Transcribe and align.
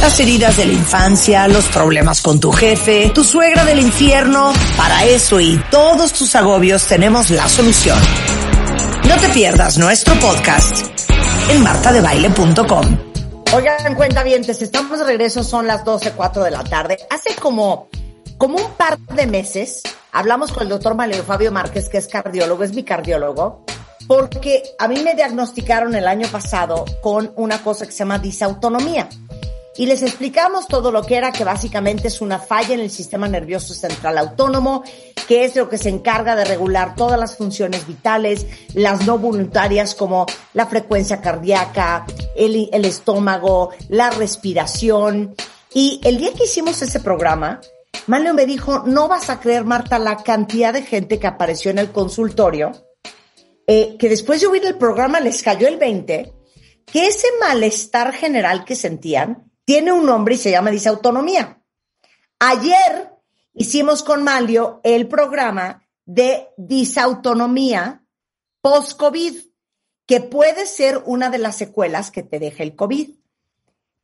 Las 0.00 0.20
heridas 0.20 0.56
de 0.56 0.66
la 0.66 0.72
infancia, 0.72 1.48
los 1.48 1.64
problemas 1.66 2.20
con 2.20 2.40
tu 2.40 2.52
jefe, 2.52 3.10
tu 3.14 3.24
suegra 3.24 3.64
del 3.64 3.80
infierno. 3.80 4.52
Para 4.76 5.04
eso 5.04 5.40
y 5.40 5.62
todos 5.70 6.12
tus 6.12 6.34
agobios 6.34 6.86
tenemos 6.86 7.30
la 7.30 7.48
solución. 7.48 7.98
No 9.08 9.16
te 9.16 9.28
pierdas 9.30 9.78
nuestro 9.78 10.14
podcast 10.14 10.86
en 11.50 11.62
martadebaile.com. 11.62 12.98
Oigan, 13.54 13.94
cuenta 13.94 14.22
bien, 14.22 14.42
estamos 14.48 14.98
de 14.98 15.04
regreso, 15.04 15.44
son 15.44 15.66
las 15.66 15.84
12.04 15.84 16.42
de 16.42 16.50
la 16.50 16.64
tarde. 16.64 16.98
Hace 17.10 17.34
como, 17.34 17.88
como 18.38 18.56
un 18.56 18.72
par 18.72 18.98
de 18.98 19.26
meses 19.26 19.82
hablamos 20.12 20.52
con 20.52 20.62
el 20.62 20.68
doctor 20.68 20.94
Mario 20.94 21.22
Fabio 21.24 21.50
Márquez, 21.50 21.88
que 21.88 21.98
es 21.98 22.06
cardiólogo, 22.06 22.62
es 22.62 22.72
mi 22.74 22.84
cardiólogo, 22.84 23.64
porque 24.06 24.62
a 24.78 24.88
mí 24.88 25.00
me 25.02 25.14
diagnosticaron 25.14 25.94
el 25.94 26.06
año 26.06 26.28
pasado 26.28 26.84
con 27.02 27.32
una 27.36 27.62
cosa 27.62 27.86
que 27.86 27.92
se 27.92 27.98
llama 27.98 28.18
disautonomía. 28.18 29.08
Y 29.76 29.86
les 29.86 30.02
explicamos 30.02 30.68
todo 30.68 30.92
lo 30.92 31.02
que 31.02 31.16
era, 31.16 31.32
que 31.32 31.44
básicamente 31.44 32.08
es 32.08 32.20
una 32.20 32.38
falla 32.38 32.74
en 32.74 32.80
el 32.80 32.90
sistema 32.90 33.26
nervioso 33.26 33.72
central 33.72 34.18
autónomo, 34.18 34.84
que 35.26 35.44
es 35.44 35.56
lo 35.56 35.70
que 35.70 35.78
se 35.78 35.88
encarga 35.88 36.36
de 36.36 36.44
regular 36.44 36.94
todas 36.94 37.18
las 37.18 37.36
funciones 37.36 37.86
vitales, 37.86 38.46
las 38.74 39.06
no 39.06 39.18
voluntarias 39.18 39.94
como 39.94 40.26
la 40.52 40.66
frecuencia 40.66 41.22
cardíaca, 41.22 42.04
el, 42.36 42.84
estómago, 42.84 43.70
la 43.88 44.10
respiración. 44.10 45.34
Y 45.72 46.02
el 46.04 46.18
día 46.18 46.34
que 46.34 46.44
hicimos 46.44 46.82
ese 46.82 47.00
programa, 47.00 47.62
Manlio 48.06 48.34
me 48.34 48.44
dijo, 48.44 48.82
no 48.84 49.08
vas 49.08 49.30
a 49.30 49.40
creer, 49.40 49.64
Marta, 49.64 49.98
la 49.98 50.22
cantidad 50.22 50.74
de 50.74 50.82
gente 50.82 51.18
que 51.18 51.26
apareció 51.26 51.70
en 51.70 51.78
el 51.78 51.92
consultorio, 51.92 52.72
eh, 53.66 53.96
que 53.98 54.10
después 54.10 54.42
de 54.42 54.48
oír 54.48 54.66
el 54.66 54.76
programa 54.76 55.18
les 55.18 55.42
cayó 55.42 55.66
el 55.66 55.78
20, 55.78 56.30
que 56.84 57.06
ese 57.06 57.28
malestar 57.40 58.12
general 58.12 58.66
que 58.66 58.76
sentían 58.76 59.51
tiene 59.64 59.92
un 59.92 60.06
nombre 60.06 60.34
y 60.34 60.38
se 60.38 60.50
llama 60.50 60.70
disautonomía. 60.70 61.62
Ayer 62.38 63.10
hicimos 63.54 64.02
con 64.02 64.24
Manlio 64.24 64.80
el 64.82 65.08
programa 65.08 65.86
de 66.04 66.48
disautonomía 66.56 68.04
post-COVID, 68.60 69.38
que 70.06 70.20
puede 70.20 70.66
ser 70.66 71.02
una 71.06 71.30
de 71.30 71.38
las 71.38 71.56
secuelas 71.56 72.10
que 72.10 72.22
te 72.22 72.38
deja 72.38 72.62
el 72.62 72.76
COVID. 72.76 73.10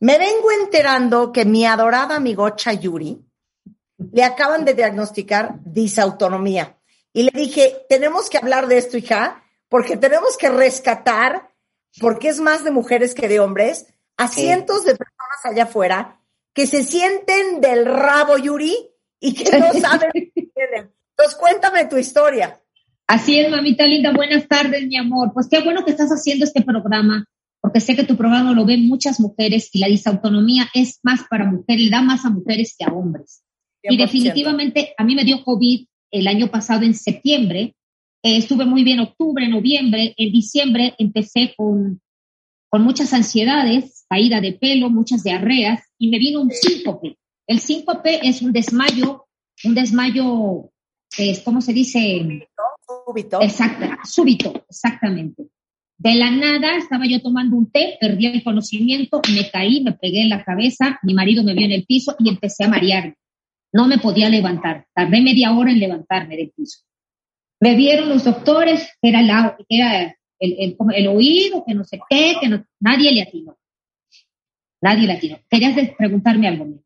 Me 0.00 0.19
vengo 0.19 0.52
enterando 0.52 1.32
que 1.32 1.44
mi 1.44 1.66
adorada 1.66 2.16
amigocha 2.16 2.72
Yuri, 2.72 3.25
le 4.12 4.22
acaban 4.22 4.64
de 4.64 4.75
diagnosticar 4.75 5.58
disautonomía. 5.64 6.78
Y 7.12 7.25
le 7.25 7.32
dije, 7.34 7.84
tenemos 7.88 8.30
que 8.30 8.38
hablar 8.38 8.69
de 8.69 8.78
esto, 8.78 8.97
hija, 8.97 9.42
porque 9.69 9.97
tenemos 9.97 10.36
que 10.36 10.50
rescatar, 10.50 11.50
porque 12.00 12.28
es 12.28 12.41
más 12.41 12.64
de 12.64 12.70
mujeres 12.70 13.14
que 13.14 13.28
de 13.28 13.41
hombres, 13.41 13.86
a 14.16 14.28
cientos 14.28 14.84
de 14.84 14.94
personas 14.97 15.17
allá 15.44 15.64
afuera 15.64 16.20
que 16.55 16.67
se 16.67 16.83
sienten 16.83 17.61
del 17.61 17.84
rabo, 17.84 18.36
Yuri, 18.36 18.75
y 19.20 19.33
que 19.33 19.44
no 19.58 19.72
saben 19.81 20.11
qué 20.12 20.31
tienen. 20.55 20.91
Entonces, 21.17 21.39
cuéntame 21.39 21.86
tu 21.86 21.97
historia. 21.97 22.61
Así 23.06 23.39
es, 23.39 23.50
mamita 23.50 23.86
linda. 23.86 24.12
Buenas 24.12 24.48
tardes, 24.48 24.86
mi 24.86 24.97
amor. 24.97 25.31
Pues 25.33 25.48
qué 25.48 25.61
bueno 25.61 25.84
que 25.84 25.92
estás 25.92 26.11
haciendo 26.11 26.44
este 26.44 26.62
programa, 26.62 27.25
porque 27.61 27.81
sé 27.81 27.97
que 27.97 28.05
tu 28.05 28.16
programa 28.16 28.53
lo 28.53 28.66
ven 28.66 28.89
muchas 28.89 29.20
mujeres 29.20 29.70
y 29.72 29.78
la 29.78 29.86
disautonomía 29.86 30.69
es 30.75 30.98
más 31.03 31.20
para 31.31 31.44
mujeres, 31.44 31.91
da 31.91 32.03
más 32.03 32.25
a 32.25 32.31
mujeres 32.31 32.75
que 32.78 32.84
a 32.84 32.92
hombres. 32.92 33.42
Y 33.83 33.97
definitivamente 33.97 34.94
a 34.98 35.05
mí 35.05 35.14
me 35.14 35.25
dio 35.25 35.42
COVID 35.44 35.86
el 36.11 36.27
año 36.27 36.48
pasado 36.48 36.83
en 36.83 36.94
septiembre. 36.94 37.75
Eh, 38.22 38.36
estuve 38.36 38.64
muy 38.64 38.84
bien 38.84 39.00
octubre, 39.00 39.48
noviembre. 39.48 40.12
En 40.16 40.33
diciembre 40.33 40.94
empecé 40.98 41.55
con, 41.56 42.00
con 42.70 42.83
muchas 42.83 43.12
ansiedades, 43.12 44.05
caída 44.08 44.41
de 44.41 44.52
pelo, 44.52 44.91
muchas 44.91 45.24
diarreas 45.24 45.83
y 45.98 46.08
me 46.08 46.19
vino 46.19 46.41
un 46.42 46.50
síncope. 46.50 47.19
El 47.47 47.60
síncope 47.60 48.20
es 48.27 48.42
un 48.42 48.52
desmayo, 48.52 49.27
un 49.64 49.75
desmayo, 49.75 50.70
es, 51.16 51.41
¿cómo 51.41 51.60
se 51.60 51.72
dice? 51.72 52.47
Súbito. 52.86 53.41
Exacto, 53.42 53.87
súbito, 54.04 54.65
exactamente. 54.69 55.48
De 55.97 56.15
la 56.15 56.31
nada 56.31 56.76
estaba 56.76 57.06
yo 57.06 57.20
tomando 57.20 57.56
un 57.56 57.70
té, 57.70 57.97
perdí 58.00 58.26
el 58.26 58.44
conocimiento, 58.44 59.21
me 59.34 59.50
caí, 59.50 59.82
me 59.82 59.92
pegué 59.92 60.22
en 60.22 60.28
la 60.28 60.44
cabeza, 60.44 60.98
mi 61.03 61.12
marido 61.12 61.42
me 61.42 61.54
vio 61.54 61.66
en 61.66 61.72
el 61.72 61.87
piso 61.87 62.15
y 62.19 62.28
empecé 62.28 62.65
a 62.65 62.69
marearme. 62.69 63.16
No 63.72 63.87
me 63.88 63.98
podía 63.98 64.28
levantar. 64.28 64.87
Tardé 64.94 65.21
media 65.21 65.53
hora 65.53 65.71
en 65.71 65.81
levantarme 65.81 66.37
del 66.37 66.50
piso. 66.50 66.81
Me 67.60 67.75
vieron 67.75 68.09
los 68.09 68.25
doctores, 68.25 68.88
que 69.03 69.09
era, 69.09 69.22
la, 69.22 69.56
era 69.69 70.16
el, 70.38 70.76
el, 70.94 71.09
oído, 71.09 71.65
que 71.66 71.75
no 71.75 71.84
sé 71.84 72.00
qué, 72.09 72.37
que 72.41 72.49
no, 72.49 72.65
nadie 72.81 73.12
le 73.12 73.22
atinó. 73.22 73.59
Nadie 74.81 75.06
le 75.06 75.15
atinó. 75.15 75.38
Querías 75.49 75.76
preguntarme 75.97 76.49
algo. 76.49 76.65
Mismo? 76.65 76.82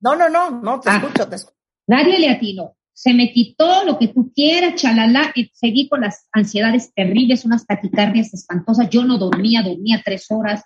No, 0.00 0.16
no, 0.16 0.28
no, 0.28 0.50
no, 0.50 0.80
te 0.80 0.90
ah. 0.90 0.96
escucho, 0.96 1.28
te 1.28 1.36
escucho. 1.36 1.56
Nadie 1.86 2.18
le 2.18 2.28
atinó. 2.28 2.76
Se 2.92 3.14
me 3.14 3.32
quitó 3.32 3.84
lo 3.84 3.98
que 3.98 4.08
tú 4.08 4.32
quieras, 4.34 4.74
chalala, 4.80 5.32
y 5.34 5.50
seguí 5.54 5.88
con 5.88 6.00
las 6.00 6.28
ansiedades 6.32 6.92
terribles, 6.94 7.44
unas 7.44 7.66
taquicardias 7.66 8.34
espantosas. 8.34 8.90
Yo 8.90 9.04
no 9.04 9.18
dormía, 9.18 9.62
dormía 9.62 10.02
tres 10.04 10.26
horas, 10.30 10.64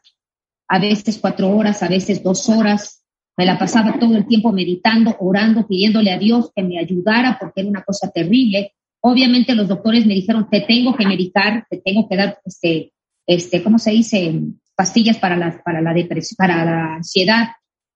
a 0.69 0.79
veces 0.79 1.19
cuatro 1.19 1.51
horas, 1.51 1.83
a 1.83 1.89
veces 1.89 2.23
dos 2.23 2.49
horas 2.49 3.03
me 3.37 3.47
la 3.47 3.59
pasaba 3.59 3.99
todo 3.99 4.17
el 4.17 4.27
tiempo 4.27 4.53
meditando, 4.53 5.17
orando, 5.19 5.67
pidiéndole 5.67 6.13
a 6.13 6.19
Dios 6.19 6.51
que 6.55 6.63
me 6.63 6.79
ayudara 6.79 7.39
porque 7.41 7.63
era 7.63 7.71
una 7.71 7.83
cosa 7.83 8.11
terrible. 8.11 8.75
Obviamente 9.05 9.55
los 9.55 9.69
doctores 9.69 10.07
me 10.07 10.15
dijeron, 10.15 10.49
te 10.49 10.61
tengo 10.61 10.95
que 10.97 11.07
medicar, 11.07 11.67
te 11.69 11.79
tengo 11.79 12.09
que 12.09 12.17
dar, 12.17 12.39
este, 12.45 12.93
este, 13.27 13.63
¿cómo 13.63 13.79
se 13.79 13.91
dice? 13.91 14.41
Pastillas 14.77 15.19
para 15.19 15.37
la, 15.37 15.61
para 15.65 15.81
la 15.81 15.93
depresión, 15.93 16.37
para 16.37 16.65
la 16.65 16.95
ansiedad 16.97 17.49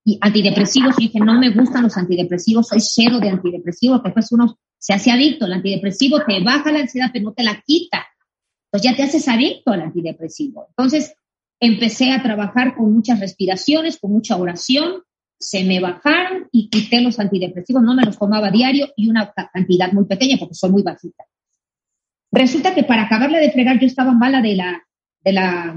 y 0.04 0.18
antidepresivos. 0.20 0.96
Y 0.98 1.04
dije, 1.04 1.20
no 1.20 1.38
me 1.38 1.50
gustan 1.50 1.84
los 1.84 1.96
antidepresivos, 1.96 2.68
soy 2.68 2.80
cero 2.80 3.20
de 3.20 3.28
antidepresivos, 3.28 4.02
después 4.02 4.32
uno 4.32 4.58
se 4.78 4.94
hace 4.94 5.10
adicto. 5.12 5.46
El 5.46 5.54
antidepresivo 5.54 6.18
te 6.26 6.42
baja 6.42 6.72
la 6.72 6.80
ansiedad, 6.80 7.10
pero 7.12 7.26
no 7.26 7.32
te 7.32 7.44
la 7.44 7.62
quita. 7.64 8.04
Entonces 8.66 8.90
ya 8.90 8.96
te 8.96 9.02
haces 9.04 9.28
adicto 9.28 9.72
al 9.72 9.82
antidepresivo. 9.82 10.66
Entonces 10.70 11.14
empecé 11.60 12.10
a 12.12 12.22
trabajar 12.22 12.74
con 12.74 12.92
muchas 12.92 13.20
respiraciones, 13.20 13.98
con 13.98 14.12
mucha 14.12 14.36
oración, 14.36 15.02
se 15.38 15.64
me 15.64 15.80
bajaron 15.80 16.48
y 16.50 16.68
quité 16.68 17.00
los 17.00 17.18
antidepresivos, 17.18 17.82
no 17.82 17.94
me 17.94 18.04
los 18.04 18.18
tomaba 18.18 18.50
diario 18.50 18.88
y 18.96 19.08
una 19.08 19.32
cantidad 19.52 19.92
muy 19.92 20.04
pequeña 20.06 20.36
porque 20.38 20.54
soy 20.54 20.70
muy 20.70 20.82
bajita. 20.82 21.24
Resulta 22.32 22.74
que 22.74 22.84
para 22.84 23.02
acabarle 23.02 23.38
de 23.38 23.50
fregar 23.50 23.78
yo 23.78 23.86
estaba 23.86 24.12
mala 24.12 24.40
de 24.40 24.56
la, 24.56 24.82
de 25.20 25.32
la, 25.32 25.76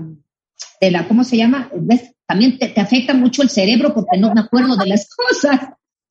de 0.81 0.91
la, 0.91 1.07
¿cómo 1.07 1.23
se 1.23 1.37
llama? 1.37 1.69
También 2.25 2.57
te, 2.57 2.79
afecta 2.79 3.13
mucho 3.13 3.41
el 3.41 3.49
cerebro 3.49 3.93
porque 3.93 4.17
no 4.17 4.33
me 4.33 4.41
acuerdo 4.41 4.75
de 4.75 4.87
las 4.87 5.09
cosas. 5.15 5.59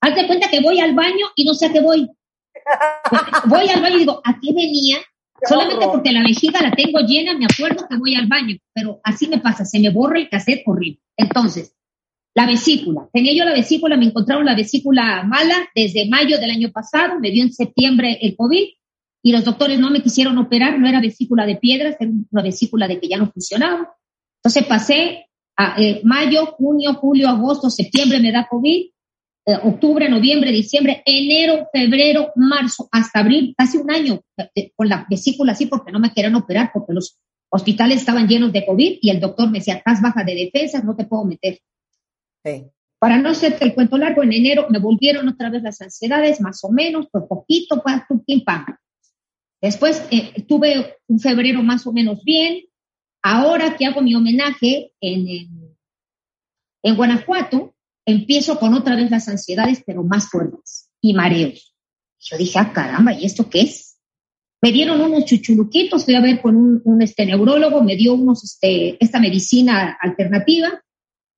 Hazte 0.01 0.27
cuenta 0.27 0.49
que 0.49 0.61
voy 0.61 0.81
al 0.81 0.95
baño 0.95 1.27
y 1.35 1.45
no 1.45 1.55
sé 1.55 1.67
a 1.67 1.73
qué 1.73 1.81
voy. 1.81 2.09
Voy 3.47 3.69
al 3.69 3.81
baño 3.81 3.97
y 3.97 4.01
digo, 4.01 4.21
¿a 4.25 4.39
qué 4.41 4.53
venía? 4.53 4.99
Solamente 5.49 5.87
porque 5.87 6.13
la 6.13 6.23
vejiga 6.23 6.61
la 6.61 6.73
tengo 6.73 6.99
llena, 7.01 7.37
me 7.39 7.47
acuerdo 7.47 7.87
que 7.89 7.97
voy 7.97 8.15
al 8.17 8.27
baño, 8.27 8.57
pero 8.73 9.01
así 9.05 9.29
me 9.29 9.39
pasa, 9.39 9.65
se 9.65 9.79
me 9.79 9.91
borra 9.91 10.19
el 10.19 10.29
cassette 10.29 10.63
horrible. 10.67 11.01
Entonces, 11.17 11.77
la 12.35 12.47
vesícula. 12.47 13.09
Tenía 13.13 13.35
yo 13.35 13.45
la 13.45 13.53
vesícula, 13.53 13.97
me 13.97 14.07
encontraron 14.07 14.45
la 14.45 14.55
vesícula 14.55 15.25
mala 15.25 15.69
desde 15.75 16.09
mayo 16.09 16.39
del 16.39 16.51
año 16.51 16.71
pasado, 16.71 17.19
me 17.21 17.31
dio 17.31 17.43
en 17.43 17.53
septiembre 17.53 18.19
el 18.21 18.37
COVID 18.37 18.69
y 19.23 19.33
los 19.33 19.45
doctores 19.45 19.79
no 19.79 19.91
me 19.91 20.03
quisieron 20.03 20.39
operar, 20.39 20.79
no 20.79 20.89
era 20.89 21.01
vesícula 21.01 21.47
de 21.47 21.57
piedras, 21.57 21.97
era 21.99 22.11
una 22.31 22.43
vesícula 22.43 22.87
de 22.87 23.01
que 23.01 23.09
ya 23.09 23.19
no 23.19 23.31
funcionaba. 23.31 23.95
Entonces 24.39 24.65
pasé 24.67 25.27
a 25.57 25.75
eh, 25.83 26.01
mayo, 26.05 26.47
junio, 26.47 26.95
julio, 26.95 27.29
agosto, 27.29 27.69
septiembre 27.69 28.21
me 28.21 28.31
da 28.31 28.47
COVID, 28.49 28.87
eh, 29.47 29.59
octubre, 29.65 30.09
noviembre, 30.09 30.53
diciembre, 30.53 31.03
enero, 31.05 31.67
febrero, 31.73 32.33
marzo, 32.37 32.89
hasta 32.93 33.21
abril, 33.21 33.55
casi 33.59 33.79
un 33.79 33.91
año 33.91 34.21
eh, 34.55 34.71
con 34.77 34.89
la 34.89 35.07
vesícula 35.11 35.53
así 35.53 35.67
porque 35.67 35.91
no 35.91 35.99
me 35.99 36.13
querían 36.13 36.37
operar 36.37 36.71
porque 36.73 36.93
los 36.93 37.19
hospitales 37.51 37.99
estaban 37.99 38.29
llenos 38.29 38.53
de 38.53 38.65
COVID 38.65 38.99
y 39.01 39.11
el 39.11 39.21
doctor 39.21 39.51
me 39.51 39.59
decía, 39.59 39.75
estás 39.75 40.01
baja 40.01 40.23
de 40.23 40.35
defensas, 40.35 40.85
no 40.85 40.95
te 40.95 41.07
puedo 41.07 41.25
meter. 41.25 41.59
Para 42.99 43.19
no 43.19 43.29
hacerte 43.29 43.65
el 43.65 43.75
cuento 43.75 43.97
largo, 43.97 44.23
en 44.23 44.33
enero 44.33 44.67
me 44.71 44.81
volvieron 44.81 45.29
otra 45.29 45.51
vez 45.51 45.63
las 45.63 45.81
ansiedades, 45.81 46.41
más 46.41 46.65
o 46.65 46.71
menos, 46.71 47.07
por 47.07 47.29
poquito, 47.29 47.81
para 47.83 48.07
tu 48.09 48.25
pam. 48.45 48.67
Después 49.61 50.05
eh, 50.11 50.45
tuve 50.47 50.97
un 51.07 51.21
febrero 51.21 51.63
más 51.63 51.87
o 51.87 51.93
menos 51.93 52.25
bien. 52.25 52.65
Ahora 53.23 53.77
que 53.77 53.87
hago 53.87 54.01
mi 54.01 54.15
homenaje 54.15 54.93
en, 55.01 55.77
en, 56.83 56.97
Guanajuato, 56.97 57.75
empiezo 58.07 58.59
con 58.59 58.75
otra 58.75 58.97
vez 58.97 59.11
las 59.11 59.29
ansiedades, 59.29 59.83
pero 59.85 60.03
más 60.03 60.29
fuertes 60.29 60.91
y 61.01 61.15
mareos. 61.15 61.77
Yo 62.21 62.37
dije, 62.37 62.59
ah, 62.59 62.73
caramba, 62.73 63.13
¿y 63.13 63.27
esto 63.27 63.49
qué 63.49 63.63
es? 63.63 64.01
Me 64.61 64.73
dieron 64.73 65.01
unos 65.01 65.25
chuchuluquitos, 65.25 66.05
fui 66.05 66.17
a 66.17 66.21
ver 66.21 66.41
con 66.41 66.57
un, 66.57 66.83
un 66.85 67.03
este, 67.03 67.27
neurólogo, 67.27 67.83
me 67.83 67.97
dio 67.97 68.15
unos, 68.15 68.43
este, 68.43 68.97
esta 69.03 69.21
medicina 69.21 69.97
alternativa 70.01 70.83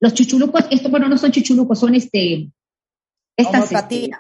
los 0.01 0.15
chuchulucos, 0.15 0.65
esto, 0.71 0.89
bueno, 0.89 1.09
no 1.09 1.19
son 1.19 1.31
chuchulucos, 1.31 1.79
son 1.79 1.95
este, 1.95 2.51
estas. 3.37 3.71
Este, 3.71 4.11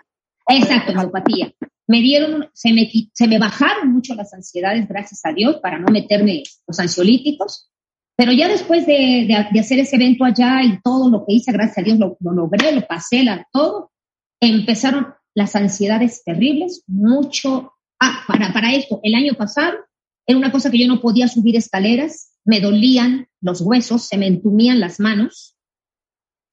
exacto, 0.49 0.93
homeopatía. 0.93 1.53
Me 1.87 2.00
dieron, 2.00 2.49
se 2.53 2.73
me, 2.73 2.88
se 3.12 3.27
me 3.27 3.38
bajaron 3.38 3.93
mucho 3.93 4.15
las 4.15 4.32
ansiedades, 4.32 4.87
gracias 4.88 5.21
a 5.25 5.32
Dios, 5.32 5.56
para 5.56 5.79
no 5.79 5.91
meterme 5.91 6.43
los 6.67 6.79
ansiolíticos, 6.79 7.71
Pero 8.17 8.32
ya 8.32 8.49
después 8.49 8.87
de, 8.87 9.27
de, 9.27 9.61
hacer 9.61 9.79
ese 9.79 9.97
evento 9.97 10.25
allá 10.25 10.62
y 10.62 10.81
todo 10.82 11.11
lo 11.11 11.25
que 11.27 11.35
hice, 11.35 11.53
gracias 11.53 11.79
a 11.79 11.82
Dios 11.82 11.99
lo, 11.99 12.17
lo 12.21 12.32
logré, 12.32 12.73
lo 12.73 12.87
pasé, 12.87 13.25
la, 13.25 13.47
todo, 13.50 13.91
empezaron 14.41 15.15
las 15.35 15.56
ansiedades 15.56 16.23
terribles, 16.25 16.85
mucho. 16.87 17.73
Ah, 17.99 18.25
para, 18.27 18.53
para 18.53 18.75
esto, 18.75 19.00
el 19.03 19.15
año 19.15 19.35
pasado 19.35 19.77
era 20.27 20.38
una 20.38 20.53
cosa 20.53 20.71
que 20.71 20.79
yo 20.79 20.87
no 20.87 21.00
podía 21.00 21.29
subir 21.29 21.56
escaleras, 21.56 22.32
me 22.44 22.61
dolían 22.61 23.29
los 23.41 23.61
huesos, 23.61 24.06
se 24.06 24.17
me 24.17 24.27
entumían 24.27 24.81
las 24.81 25.00
manos. 25.00 25.56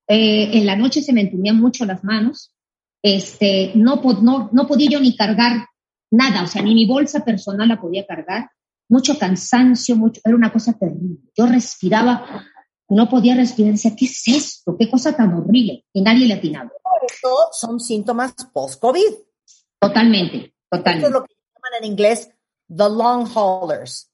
Eh, 0.08 0.58
en 0.58 0.66
la 0.66 0.76
noche 0.76 1.02
se 1.02 1.14
me 1.14 1.22
entumían 1.22 1.60
mucho 1.60 1.86
las 1.86 2.04
manos. 2.04 2.54
Este, 3.02 3.72
no, 3.76 4.02
no, 4.22 4.50
no 4.52 4.68
podía 4.68 4.90
yo 4.92 5.00
ni 5.00 5.16
cargar 5.16 5.68
nada, 6.12 6.44
o 6.44 6.48
sea, 6.48 6.62
ni 6.62 6.74
mi 6.74 6.86
bolsa 6.86 7.24
personal 7.24 7.68
la 7.68 7.80
podía 7.80 8.06
cargar. 8.06 8.50
Mucho 8.90 9.20
cansancio, 9.20 9.96
mucho, 9.96 10.22
era 10.24 10.36
una 10.36 10.52
cosa 10.52 10.74
terrible. 10.74 11.20
Yo 11.36 11.46
respiraba, 11.46 12.46
no 12.90 13.10
podía 13.10 13.36
respirar, 13.36 13.74
decía, 13.74 13.96
¿qué 13.98 14.06
es 14.06 14.28
esto? 14.28 14.78
¿Qué 14.78 14.90
cosa 14.90 15.16
tan 15.16 15.34
horrible? 15.34 15.86
Y 15.92 16.02
nadie 16.02 16.26
le 16.26 16.36
atinaba. 16.36 16.72
Esto 17.10 17.30
son 17.52 17.80
síntomas 17.80 18.34
post-COVID. 18.54 19.14
Totalmente, 19.80 20.56
totalmente. 20.70 21.06
Esto 21.06 21.08
es 21.08 21.14
lo 21.14 21.26
que 21.26 21.36
llaman 21.36 21.84
en 21.84 21.92
inglés 21.92 22.30
the 22.70 22.90
long 22.90 23.28
haulers. 23.36 24.10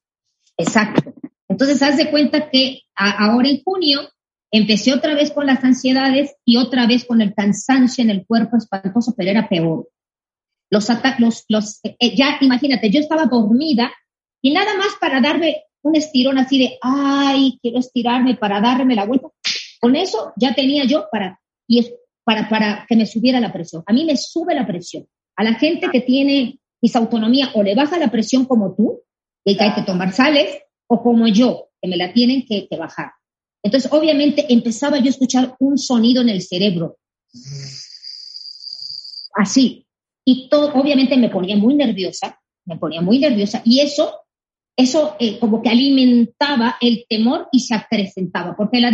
Exacto. 0.58 1.14
Entonces, 1.48 1.82
haz 1.82 1.98
de 1.98 2.10
cuenta 2.10 2.50
que 2.50 2.82
ahora 2.96 3.50
en 3.50 3.64
junio 3.64 4.10
empecé 4.54 4.94
otra 4.94 5.16
vez 5.16 5.32
con 5.32 5.46
las 5.46 5.64
ansiedades 5.64 6.36
y 6.46 6.58
otra 6.58 6.88
vez 6.88 7.06
con 7.06 7.22
el 7.22 7.34
cansancio 7.34 8.04
en 8.04 8.10
el 8.10 8.26
cuerpo 8.26 8.58
espantoso, 8.58 9.14
pero 9.18 9.32
era 9.32 9.50
peor. 9.50 9.90
Los, 10.70 10.88
los, 11.20 11.46
los 11.50 11.80
eh, 11.84 12.16
ya 12.16 12.38
imagínate, 12.42 12.90
yo 12.90 13.00
estaba 13.00 13.26
dormida 13.26 13.92
y 14.42 14.54
nada 14.54 14.78
más 14.78 14.96
para 15.00 15.20
darme 15.22 15.64
un 15.82 15.96
estirón 15.96 16.38
así 16.38 16.60
de, 16.60 16.78
ay, 16.82 17.60
quiero 17.62 17.80
estirarme 17.80 18.36
para 18.36 18.62
darme 18.62 18.96
la 18.96 19.06
vuelta. 19.06 19.28
Con 19.82 19.96
eso 19.96 20.32
ya 20.38 20.54
tenía 20.54 20.86
yo 20.86 21.08
para, 21.12 21.42
y 21.68 21.86
para, 22.24 22.48
para 22.48 22.86
que 22.88 22.96
me 22.96 23.06
subiera 23.06 23.40
la 23.40 23.52
presión. 23.52 23.84
A 23.86 23.92
mí 23.92 24.06
me 24.06 24.16
sube 24.16 24.56
la 24.56 24.66
presión. 24.66 25.08
A 25.36 25.44
la 25.44 25.56
gente 25.56 25.90
que 25.92 26.02
tiene 26.02 26.60
autonomía 26.94 27.50
o 27.54 27.64
le 27.64 27.76
baja 27.76 27.98
la 27.98 28.12
presión 28.12 28.46
como 28.46 28.76
tú, 28.76 29.02
que 29.46 29.58
hay 29.60 29.74
que 29.74 29.84
tomar 29.84 30.12
sales, 30.12 30.60
o 30.88 31.02
como 31.02 31.28
yo, 31.28 31.70
que 31.82 31.88
me 31.88 31.98
la 31.98 32.14
tienen 32.14 32.46
que, 32.46 32.68
bajar. 32.78 33.12
Entonces, 33.64 33.92
obviamente, 33.92 34.46
empezaba 34.50 34.98
yo 34.98 35.06
a 35.06 35.10
escuchar 35.10 35.56
un 35.60 35.78
sonido 35.78 36.22
en 36.22 36.30
el 36.30 36.42
cerebro. 36.42 36.98
Así. 39.36 39.88
Y 40.26 40.50
todo, 40.50 40.74
obviamente, 40.74 41.18
me 41.18 41.30
ponía 41.30 41.56
muy 41.56 41.74
nerviosa, 41.76 42.40
me 42.66 42.78
ponía 42.78 43.02
muy 43.02 43.20
nerviosa. 43.20 43.62
Y 43.64 43.80
eso, 43.80 44.20
eso 44.76 45.16
eh, 45.20 45.40
como 45.40 45.62
que 45.62 45.70
alimentaba 45.70 46.76
el 46.82 47.06
temor 47.08 47.48
y 47.52 47.62
se 47.62 47.74
acrecentaba, 47.74 48.56
porque 48.56 48.82
la, 48.82 48.92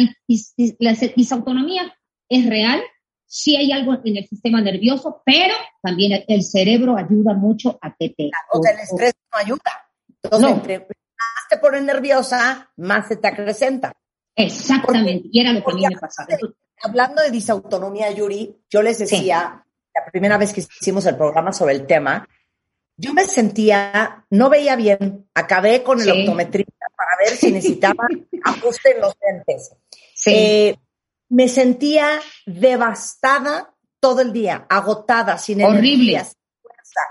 la 0.79 0.93
disautonomía 1.15 1.93
es 2.29 2.45
real, 2.47 2.81
sí 3.25 3.55
hay 3.55 3.71
algo 3.71 3.97
en 4.03 4.17
el 4.17 4.27
sistema 4.27 4.61
nervioso, 4.61 5.21
pero 5.25 5.53
también 5.81 6.23
el 6.27 6.43
cerebro 6.43 6.95
ayuda 6.95 7.33
mucho 7.33 7.77
a 7.81 7.95
que 7.97 8.09
te... 8.09 8.29
O 8.51 8.61
sea, 8.61 8.73
el 8.73 8.79
estrés 8.79 9.13
no 9.31 9.39
ayuda. 9.39 9.89
Entonces, 10.23 10.51
entre 10.51 10.79
más 10.79 11.47
te 11.49 11.57
pones 11.57 11.83
nerviosa, 11.83 12.71
más 12.77 13.07
se 13.07 13.17
te 13.17 13.27
acrecenta. 13.27 13.93
Exactamente, 14.39 15.27
y 15.31 15.41
era 15.41 15.51
lo 15.51 15.63
que 15.63 15.71
a 15.71 15.75
mí 15.75 15.85
me 15.85 15.97
pasaba. 15.97 16.29
Hablando 16.81 17.21
de 17.21 17.29
disautonomía, 17.29 18.09
Yuri, 18.11 18.63
yo 18.69 18.81
les 18.81 18.99
decía, 18.99 19.65
la 19.93 20.11
primera 20.11 20.37
vez 20.37 20.53
que 20.53 20.61
hicimos 20.61 21.05
el 21.07 21.17
programa 21.17 21.51
sobre 21.51 21.73
el 21.73 21.85
tema, 21.85 22.25
yo 22.95 23.13
me 23.13 23.25
sentía, 23.25 24.25
no 24.29 24.49
veía 24.49 24.77
bien, 24.77 25.29
acabé 25.33 25.83
con 25.83 25.99
el 25.99 26.09
optometrista 26.09 26.85
para 26.95 27.11
ver 27.19 27.35
si 27.37 27.51
necesitaba 27.51 28.07
ajuste 28.45 28.95
en 28.95 29.01
los 29.01 29.13
lentes. 29.21 29.71
Sí. 30.15 30.31
Eh, 30.33 30.75
me 31.27 31.49
sentía 31.49 32.19
devastada 32.45 33.75
todo 33.99 34.21
el 34.21 34.31
día, 34.31 34.65
agotada, 34.69 35.37
sin 35.37 35.61
Horrible. 35.61 36.23
fuerza, 36.61 37.01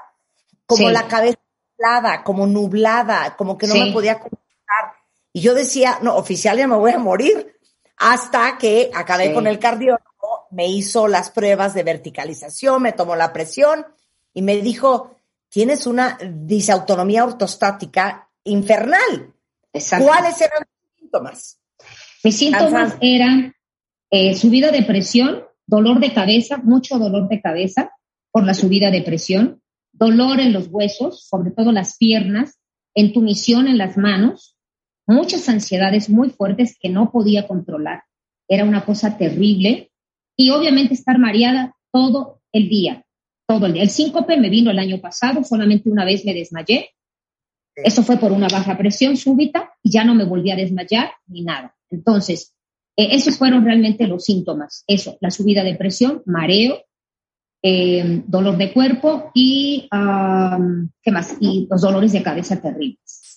como 0.65 0.89
la 0.91 1.07
cabeza 1.07 1.39
nublada, 1.77 2.25
como 2.25 2.47
nublada, 2.47 3.37
como 3.37 3.59
que 3.59 3.67
no 3.67 3.75
me 3.75 3.93
podía 3.93 4.19
concentrar. 4.19 4.48
Y 5.39 5.41
yo 5.41 5.55
decía, 5.55 6.01
no, 6.03 6.17
oficial 6.17 6.59
ya 6.59 6.67
me 6.67 6.75
voy 6.75 6.91
a 6.91 6.99
morir. 6.99 7.55
Hasta 7.97 8.59
que 8.59 8.91
acabé 8.93 9.33
con 9.33 9.47
el 9.47 9.61
cardiólogo, 9.61 10.49
me 10.51 10.67
hizo 10.67 11.07
las 11.07 11.31
pruebas 11.31 11.75
de 11.75 11.85
verticalización, 11.85 12.83
me 12.83 12.93
tomó 12.93 13.15
la 13.15 13.33
presión 13.33 13.87
y 14.35 14.43
me 14.43 14.57
dijo, 14.57 15.15
tienes 15.49 15.87
una 15.87 16.19
disautonomía 16.29 17.25
ortostática 17.25 18.29
infernal. 18.43 19.33
¿Cuáles 19.71 20.41
eran 20.41 20.59
los 20.59 20.99
síntomas? 20.99 21.61
Mis 22.25 22.37
síntomas 22.37 22.97
eran 23.01 23.55
eh, 24.11 24.35
subida 24.35 24.73
de 24.73 24.83
presión, 24.83 25.45
dolor 25.67 26.01
de 26.01 26.15
cabeza, 26.15 26.57
mucho 26.57 26.99
dolor 26.99 27.29
de 27.29 27.41
cabeza 27.41 27.93
por 28.33 28.43
la 28.43 28.55
subida 28.55 28.91
de 28.91 29.03
presión, 29.03 29.63
dolor 29.93 30.41
en 30.41 30.53
los 30.53 30.67
huesos, 30.67 31.29
sobre 31.29 31.53
todo 31.53 31.71
las 31.71 31.97
piernas, 31.97 32.59
entumisión 32.93 33.69
en 33.69 33.79
las 33.79 33.97
manos, 33.97 34.57
muchas 35.09 35.49
ansiedades 35.49 36.09
muy 36.09 36.31
fuertes 36.31 36.77
que 36.81 36.91
no 36.91 37.11
podía 37.11 37.49
controlar. 37.49 38.03
Era 38.47 38.65
una 38.65 38.85
cosa 38.85 39.17
terrible. 39.17 39.91
Y 40.37 40.51
obviamente 40.51 40.95
estar 40.95 41.19
mareada 41.19 41.75
todo 41.91 42.43
el 42.53 42.69
día, 42.69 43.05
todo 43.49 43.67
el 43.67 43.73
día. 43.73 43.83
El 43.83 43.91
síncope 43.91 44.37
me 44.37 44.51
vino 44.51 44.71
el 44.71 44.79
año 44.79 45.01
pasado, 45.01 45.43
solamente 45.43 45.91
una 45.91 46.05
vez 46.05 46.25
me 46.25 46.35
desmayé. 46.35 46.91
Eso 47.75 48.05
fue 48.05 48.19
por 48.19 48.31
una 48.31 48.47
baja 48.49 48.77
presión 48.77 49.17
súbita 49.17 49.73
y 49.83 49.91
ya 49.91 50.05
no 50.05 50.15
me 50.15 50.25
volví 50.25 50.51
a 50.53 50.57
desmayar 50.57 51.11
ni 51.27 51.43
nada. 51.43 51.75
Entonces, 51.91 52.55
eh, 52.97 53.09
esos 53.13 53.37
fueron 53.37 53.65
realmente 53.65 54.07
los 54.07 54.25
síntomas. 54.25 54.85
Eso, 54.87 55.17
la 55.21 55.31
subida 55.31 55.65
de 55.65 55.75
presión, 55.75 56.23
mareo, 56.27 56.85
eh, 57.63 58.23
dolor 58.27 58.57
de 58.57 58.73
cuerpo 58.73 59.33
y, 59.35 59.89
¿qué 61.03 61.11
más? 61.11 61.37
Y 61.41 61.67
los 61.69 61.81
dolores 61.81 62.13
de 62.13 62.23
cabeza 62.23 62.61
terribles. 62.61 63.28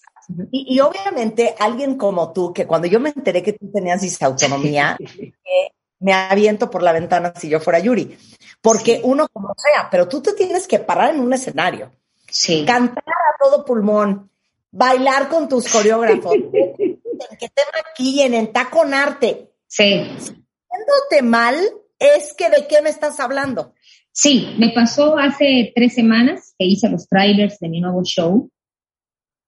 Y, 0.52 0.80
obviamente 0.80 1.56
alguien 1.60 1.98
como 1.98 2.32
tú, 2.34 2.54
que 2.54 2.66
cuando 2.66 2.88
yo 2.88 3.00
me 3.00 3.10
enteré 3.10 3.42
que 3.44 3.54
tú 3.54 3.72
tenías 3.72 4.02
disautonomía, 4.02 4.98
me 6.00 6.14
aviento 6.14 6.70
por 6.70 6.84
la 6.84 6.92
ventana 6.92 7.34
si 7.36 7.50
yo 7.50 7.60
fuera 7.60 7.80
Yuri. 7.80 8.18
Porque 8.62 9.02
uno 9.04 9.28
como 9.30 9.54
sea, 9.58 9.90
pero 9.90 10.08
tú 10.08 10.22
te 10.22 10.34
tienes 10.34 10.68
que 10.68 10.80
parar 10.80 11.14
en 11.14 11.22
un 11.22 11.34
escenario. 11.34 11.92
Sí. 12.30 12.64
Cantar 12.66 13.04
a 13.04 13.44
todo 13.44 13.66
pulmón, 13.66 14.30
bailar 14.72 15.30
con 15.30 15.50
tus 15.50 15.72
coreógrafos, 15.72 16.34
que 16.52 17.50
te 17.50 17.62
maquillen, 17.76 18.34
entaconarte. 18.34 19.52
Sí. 19.68 20.06
Siéndote 20.18 21.22
mal, 21.24 21.56
es 22.00 22.34
que 22.34 22.50
de 22.50 22.68
qué 22.68 22.82
me 22.82 22.90
estás 22.90 23.20
hablando. 23.20 23.74
Sí, 24.12 24.56
me 24.58 24.70
pasó 24.70 25.18
hace 25.18 25.72
tres 25.74 25.94
semanas 25.94 26.54
que 26.58 26.66
hice 26.66 26.90
los 26.90 27.08
trailers 27.08 27.60
de 27.60 27.70
mi 27.70 27.80
nuevo 27.80 28.04
show, 28.04 28.50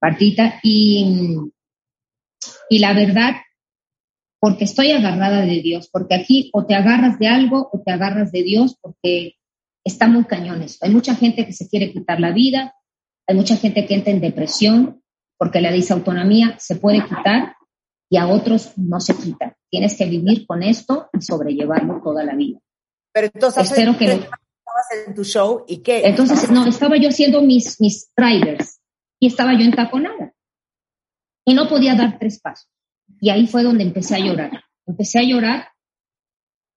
Partita, 0.03 0.59
y, 0.61 1.39
y 2.69 2.79
la 2.79 2.91
verdad, 2.91 3.35
porque 4.37 4.65
estoy 4.65 4.91
agarrada 4.91 5.45
de 5.45 5.61
Dios, 5.61 5.87
porque 5.89 6.15
aquí 6.15 6.49
o 6.51 6.65
te 6.65 6.75
agarras 6.75 7.17
de 7.19 7.29
algo 7.29 7.69
o 7.71 7.81
te 7.85 7.93
agarras 7.93 8.33
de 8.33 8.43
Dios, 8.43 8.77
porque 8.81 9.35
está 9.85 10.09
muy 10.09 10.25
cañón 10.25 10.61
Hay 10.81 10.89
mucha 10.89 11.15
gente 11.15 11.45
que 11.45 11.53
se 11.53 11.69
quiere 11.69 11.93
quitar 11.93 12.19
la 12.19 12.33
vida, 12.33 12.75
hay 13.25 13.37
mucha 13.37 13.55
gente 13.55 13.85
que 13.85 13.93
entra 13.93 14.11
en 14.11 14.19
depresión, 14.19 15.01
porque 15.37 15.61
la 15.61 15.71
disautonomía 15.71 16.57
se 16.59 16.75
puede 16.75 17.01
quitar 17.05 17.55
y 18.09 18.17
a 18.17 18.27
otros 18.27 18.77
no 18.77 18.99
se 18.99 19.15
quita. 19.15 19.55
Tienes 19.71 19.95
que 19.95 20.03
vivir 20.03 20.45
con 20.45 20.63
esto 20.63 21.07
y 21.17 21.21
sobrellevarlo 21.21 22.01
toda 22.03 22.25
la 22.25 22.35
vida. 22.35 22.59
Pero 23.13 23.29
entonces, 23.33 23.71
Espero 23.71 23.97
que 23.97 24.07
estabas 24.07 25.07
en 25.07 25.15
tu 25.15 25.23
show 25.23 25.63
y 25.65 25.77
qué? 25.77 26.05
Entonces, 26.05 26.51
no, 26.51 26.67
estaba 26.67 26.97
yo 26.97 27.07
haciendo 27.07 27.41
mis, 27.41 27.79
mis 27.79 28.11
trailers 28.13 28.81
y 29.23 29.27
estaba 29.27 29.53
yo 29.53 29.61
en 29.61 29.67
entaconada 29.67 30.33
y 31.45 31.53
no 31.53 31.69
podía 31.69 31.95
dar 31.95 32.19
tres 32.19 32.41
pasos. 32.41 32.69
Y 33.21 33.29
ahí 33.29 33.47
fue 33.47 33.63
donde 33.63 33.85
empecé 33.85 34.15
a 34.15 34.19
llorar. 34.19 34.65
Empecé 34.85 35.19
a 35.19 35.23
llorar 35.23 35.69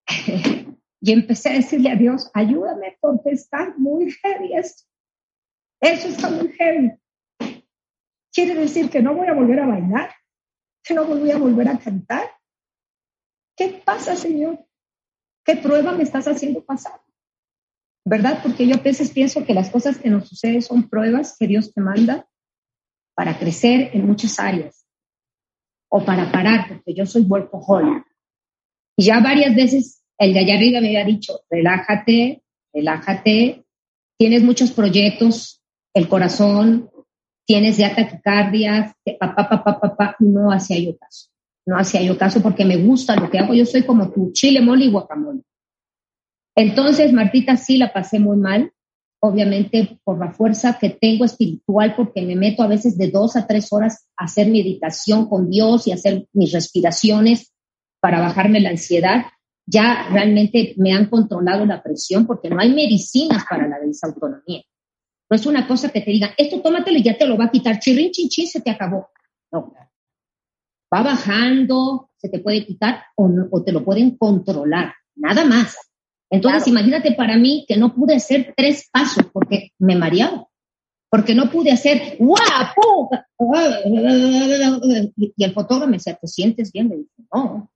y 1.01 1.11
empecé 1.11 1.49
a 1.49 1.53
decirle 1.55 1.91
a 1.91 1.97
Dios, 1.97 2.31
ayúdame 2.33 2.97
porque 3.01 3.31
está 3.31 3.73
muy 3.77 4.13
heavy 4.13 4.53
esto. 4.53 4.83
Eso 5.81 6.07
está 6.07 6.29
muy 6.29 6.53
heavy. 6.53 6.93
Quiere 8.31 8.55
decir 8.55 8.89
que 8.89 9.01
no 9.01 9.13
voy 9.13 9.27
a 9.27 9.33
volver 9.33 9.59
a 9.59 9.67
bailar, 9.67 10.15
que 10.85 10.93
no 10.93 11.03
voy 11.03 11.29
a 11.31 11.37
volver 11.37 11.67
a 11.67 11.77
cantar. 11.77 12.31
¿Qué 13.57 13.81
pasa, 13.83 14.15
Señor? 14.15 14.65
¿Qué 15.43 15.57
prueba 15.57 15.91
me 15.91 16.03
estás 16.03 16.29
haciendo 16.29 16.63
pasar? 16.63 17.01
¿Verdad? 18.05 18.39
Porque 18.41 18.65
yo 18.65 18.75
a 18.75 18.81
veces 18.81 19.11
pienso 19.11 19.43
que 19.43 19.53
las 19.53 19.69
cosas 19.69 19.97
que 19.97 20.09
nos 20.09 20.29
suceden 20.29 20.61
son 20.61 20.87
pruebas 20.87 21.35
que 21.37 21.47
Dios 21.47 21.73
te 21.73 21.81
manda 21.81 22.25
para 23.17 23.39
crecer 23.39 23.89
en 23.93 24.05
muchas 24.05 24.39
áreas 24.39 24.85
o 25.89 26.05
para 26.05 26.31
parar, 26.31 26.67
porque 26.67 26.93
yo 26.93 27.07
soy 27.07 27.23
workaholic. 27.23 28.05
Y 28.95 29.05
ya 29.05 29.19
varias 29.21 29.55
veces 29.55 30.03
el 30.19 30.33
de 30.33 30.39
allá 30.41 30.55
arriba 30.55 30.81
me 30.81 30.87
había 30.89 31.03
dicho, 31.03 31.39
relájate, 31.49 32.43
relájate, 32.71 33.65
tienes 34.19 34.43
muchos 34.43 34.71
proyectos, 34.71 35.63
el 35.95 36.07
corazón, 36.07 36.91
tienes 37.47 37.77
ya 37.77 37.95
taquicardias, 37.95 38.93
papá, 39.19 39.49
papá, 39.49 39.79
papá, 39.79 40.15
no 40.19 40.51
hacía 40.51 40.77
yo 40.77 40.95
caso. 40.95 41.31
no 41.65 41.75
hacía 41.75 42.03
yo 42.03 42.19
caso 42.19 42.43
porque 42.43 42.65
me 42.65 42.77
gusta 42.77 43.15
lo 43.15 43.31
que 43.31 43.39
hago. 43.39 43.55
Yo 43.55 43.65
soy 43.65 43.83
como 43.83 44.11
tu 44.11 44.31
chile, 44.31 44.61
mole 44.61 44.85
y 44.85 44.91
guacamole. 44.91 45.41
Entonces, 46.55 47.11
Martita, 47.13 47.57
sí 47.57 47.77
la 47.77 47.91
pasé 47.91 48.19
muy 48.19 48.37
mal, 48.37 48.71
obviamente 49.19 49.99
por 50.03 50.19
la 50.19 50.31
fuerza 50.31 50.77
que 50.79 50.89
tengo 50.89 51.25
espiritual, 51.25 51.95
porque 51.95 52.21
me 52.21 52.35
meto 52.35 52.63
a 52.63 52.67
veces 52.67 52.97
de 52.97 53.09
dos 53.09 53.35
a 53.35 53.47
tres 53.47 53.71
horas 53.71 54.07
a 54.15 54.25
hacer 54.25 54.47
meditación 54.47 55.27
con 55.27 55.49
Dios 55.49 55.87
y 55.87 55.91
hacer 55.91 56.27
mis 56.33 56.51
respiraciones 56.51 57.53
para 57.99 58.19
bajarme 58.19 58.59
la 58.59 58.69
ansiedad. 58.69 59.25
Ya 59.65 60.07
realmente 60.11 60.75
me 60.77 60.93
han 60.93 61.09
controlado 61.09 61.65
la 61.65 61.83
presión 61.83 62.25
porque 62.25 62.49
no 62.49 62.59
hay 62.59 62.73
medicinas 62.73 63.43
para 63.49 63.67
la 63.67 63.79
desautonomía. 63.79 64.63
No 65.29 65.35
es 65.35 65.45
una 65.45 65.67
cosa 65.67 65.89
que 65.89 66.01
te 66.01 66.11
digan, 66.11 66.31
esto 66.37 66.61
tómatelo 66.61 66.97
y 66.97 67.03
ya 67.03 67.17
te 67.17 67.27
lo 67.27 67.37
va 67.37 67.45
a 67.45 67.51
quitar, 67.51 67.79
chirrin, 67.79 68.11
chin, 68.11 68.47
se 68.47 68.61
te 68.61 68.69
acabó. 68.69 69.09
No. 69.51 69.73
Va 70.93 71.03
bajando, 71.03 72.11
se 72.15 72.29
te 72.29 72.39
puede 72.39 72.65
quitar 72.65 73.03
o 73.15 73.63
te 73.63 73.73
lo 73.73 73.83
pueden 73.83 74.17
controlar, 74.17 74.93
nada 75.15 75.43
más. 75.43 75.75
Entonces, 76.29 76.67
imagínate 76.67 77.13
para 77.13 77.37
mí 77.37 77.65
que 77.67 77.77
no 77.77 77.93
pude 77.93 78.15
hacer 78.15 78.53
tres 78.55 78.89
pasos 78.91 79.25
porque 79.31 79.71
me 79.79 79.95
mareaba, 79.95 80.47
porque 81.09 81.33
no 81.33 81.49
pude 81.49 81.71
hacer 81.71 82.17
¡guapo! 82.19 83.09
Y 85.15 85.43
el 85.43 85.53
fotógrafo 85.53 85.87
me 85.87 85.97
decía, 85.97 86.15
¿te 86.15 86.27
sientes 86.27 86.71
bien? 86.71 86.89
Le 86.89 86.97
dije, 86.97 87.11
no. 87.33 87.71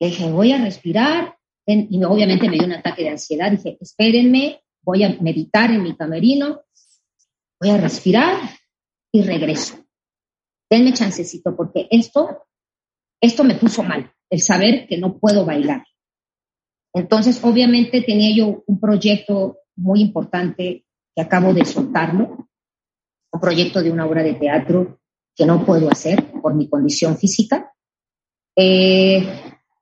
Le 0.00 0.08
dije, 0.08 0.30
voy 0.30 0.52
a 0.52 0.58
respirar. 0.62 1.36
Y 1.64 2.02
obviamente 2.02 2.48
me 2.48 2.56
dio 2.56 2.66
un 2.66 2.72
ataque 2.72 3.04
de 3.04 3.10
ansiedad. 3.10 3.52
Dije, 3.52 3.78
espérenme, 3.80 4.62
voy 4.82 5.04
a 5.04 5.16
meditar 5.20 5.70
en 5.70 5.82
mi 5.82 5.96
camerino, 5.96 6.62
voy 7.60 7.70
a 7.70 7.76
respirar 7.76 8.36
y 9.12 9.22
regreso. 9.22 9.76
Denme 10.68 10.92
chancecito 10.92 11.54
porque 11.54 11.86
esto, 11.90 12.46
esto 13.20 13.44
me 13.44 13.54
puso 13.54 13.82
mal, 13.82 14.12
el 14.30 14.40
saber 14.40 14.88
que 14.88 14.98
no 14.98 15.18
puedo 15.18 15.44
bailar. 15.44 15.84
Entonces, 16.94 17.42
obviamente 17.42 18.02
tenía 18.02 18.34
yo 18.36 18.62
un 18.66 18.78
proyecto 18.78 19.58
muy 19.76 20.00
importante 20.00 20.84
que 21.14 21.22
acabo 21.22 21.54
de 21.54 21.64
soltarlo, 21.64 22.48
un 23.32 23.40
proyecto 23.40 23.82
de 23.82 23.90
una 23.90 24.06
obra 24.06 24.22
de 24.22 24.34
teatro 24.34 25.00
que 25.34 25.46
no 25.46 25.64
puedo 25.64 25.90
hacer 25.90 26.32
por 26.42 26.54
mi 26.54 26.68
condición 26.68 27.16
física. 27.16 27.72
Eh, 28.56 29.26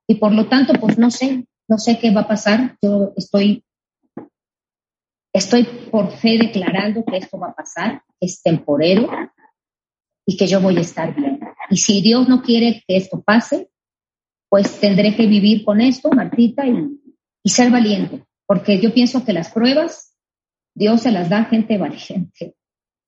y 0.07 0.15
por 0.15 0.31
lo 0.31 0.47
tanto, 0.47 0.73
pues 0.79 0.97
no 0.97 1.11
sé, 1.11 1.45
no 1.67 1.77
sé 1.77 1.99
qué 1.99 2.11
va 2.11 2.21
a 2.21 2.27
pasar. 2.27 2.77
Yo 2.81 3.13
estoy, 3.17 3.65
estoy 5.33 5.63
por 5.91 6.11
fe 6.11 6.37
declarando 6.37 7.03
que 7.03 7.17
esto 7.17 7.37
va 7.37 7.47
a 7.47 7.55
pasar, 7.55 8.03
que 8.19 8.27
es 8.27 8.41
temporero 8.41 9.09
y 10.25 10.37
que 10.37 10.47
yo 10.47 10.61
voy 10.61 10.77
a 10.77 10.81
estar 10.81 11.13
bien. 11.13 11.39
Y 11.69 11.77
si 11.77 12.01
Dios 12.01 12.29
no 12.29 12.41
quiere 12.41 12.83
que 12.87 12.95
esto 12.95 13.21
pase, 13.21 13.69
pues 14.49 14.79
tendré 14.79 15.15
que 15.15 15.27
vivir 15.27 15.63
con 15.63 15.79
esto, 15.79 16.09
Martita, 16.09 16.67
y, 16.67 17.00
y 17.43 17.49
ser 17.49 17.71
valiente, 17.71 18.25
porque 18.45 18.79
yo 18.79 18.93
pienso 18.93 19.25
que 19.25 19.33
las 19.33 19.51
pruebas 19.51 20.11
Dios 20.73 21.01
se 21.01 21.11
las 21.11 21.29
da 21.29 21.39
a 21.39 21.45
gente 21.45 21.77
valiente. 21.77 22.55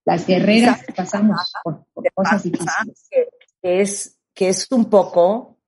Las 0.06 0.28
guerreras 0.28 0.84
pasamos 0.96 1.52
por, 1.64 1.86
cosas 2.14 2.44
difíciles. 2.44 3.08
Que 3.62 3.82
es, 3.82 4.20
que 4.34 4.50
es 4.50 4.68
un 4.72 4.90
poco 4.90 5.60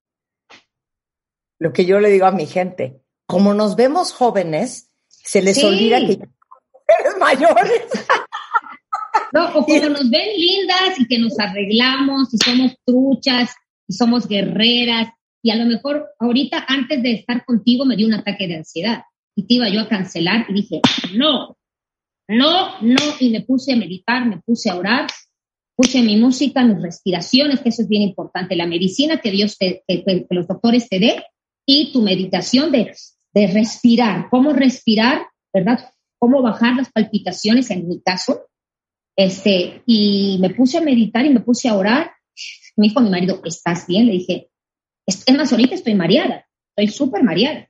lo 1.58 1.72
que 1.72 1.86
yo 1.86 2.00
le 2.00 2.10
digo 2.10 2.26
a 2.26 2.32
mi 2.32 2.46
gente. 2.46 3.02
Como 3.26 3.54
nos 3.54 3.76
vemos 3.76 4.12
jóvenes, 4.12 4.92
se 5.08 5.42
les 5.42 5.64
olvida 5.64 6.00
que 6.00 6.14
eres 6.14 7.18
mayores. 7.20 7.84
No, 9.32 9.60
o 9.60 9.66
como 9.66 9.90
nos 9.90 10.10
ven 10.10 10.30
lindas 10.38 11.00
y 11.00 11.08
que 11.08 11.18
nos 11.18 11.40
arreglamos 11.40 12.34
y 12.34 12.38
somos 12.38 12.76
truchas 12.86 13.56
y 13.88 13.94
somos 13.94 14.28
guerreras 14.28 15.10
y 15.46 15.52
a 15.52 15.56
lo 15.56 15.68
mejor 15.68 16.08
ahorita 16.18 16.66
antes 16.68 17.04
de 17.04 17.12
estar 17.12 17.46
contigo 17.46 17.86
me 17.86 17.96
dio 17.96 18.08
un 18.08 18.16
ataque 18.16 18.48
de 18.48 18.56
ansiedad 18.56 19.04
y 19.36 19.46
te 19.46 19.54
iba 19.54 19.70
yo 19.70 19.82
a 19.82 19.88
cancelar 19.88 20.48
y 20.50 20.54
dije, 20.54 20.82
no, 21.14 21.56
no, 22.28 22.82
no, 22.82 23.02
y 23.20 23.30
me 23.30 23.42
puse 23.42 23.74
a 23.74 23.76
meditar, 23.76 24.26
me 24.26 24.42
puse 24.42 24.72
a 24.72 24.76
orar, 24.76 25.06
puse 25.76 26.02
mi 26.02 26.18
música, 26.18 26.64
mis 26.64 26.82
respiraciones, 26.82 27.60
que 27.60 27.70
eso 27.70 27.84
es 27.84 27.88
bien 27.88 28.02
importante, 28.02 28.56
la 28.56 28.66
medicina 28.66 29.20
que 29.20 29.30
Dios 29.30 29.60
te, 29.60 29.84
que, 29.88 30.26
los 30.32 30.48
doctores 30.48 30.90
te 30.90 30.98
dé 30.98 31.24
y 31.64 31.94
tu 31.94 32.02
meditación 32.02 32.72
de, 32.72 32.96
de 33.32 33.46
respirar, 33.46 34.30
cómo 34.32 34.52
respirar, 34.52 35.28
¿verdad? 35.54 35.92
Cómo 36.18 36.42
bajar 36.42 36.76
las 36.76 36.92
palpitaciones 36.92 37.70
en 37.70 37.88
mi 37.88 38.02
caso. 38.02 38.48
Este, 39.16 39.84
y 39.86 40.40
me 40.42 40.50
puse 40.50 40.80
a 40.80 40.82
meditar 40.82 41.24
y 41.24 41.30
me 41.30 41.42
puse 41.42 41.70
a 41.70 41.76
orar. 41.76 42.14
Me 42.78 42.88
dijo 42.88 43.00
mi 43.00 43.12
marido, 43.12 43.44
¿estás 43.46 43.86
bien? 43.86 44.08
Le 44.08 44.14
dije, 44.14 44.50
es, 45.06 45.24
más, 45.36 45.52
ahorita 45.52 45.76
estoy 45.76 45.96
mareada, 45.96 46.46
estoy 46.76 46.94
súper 46.94 47.24
mareada. 47.24 47.70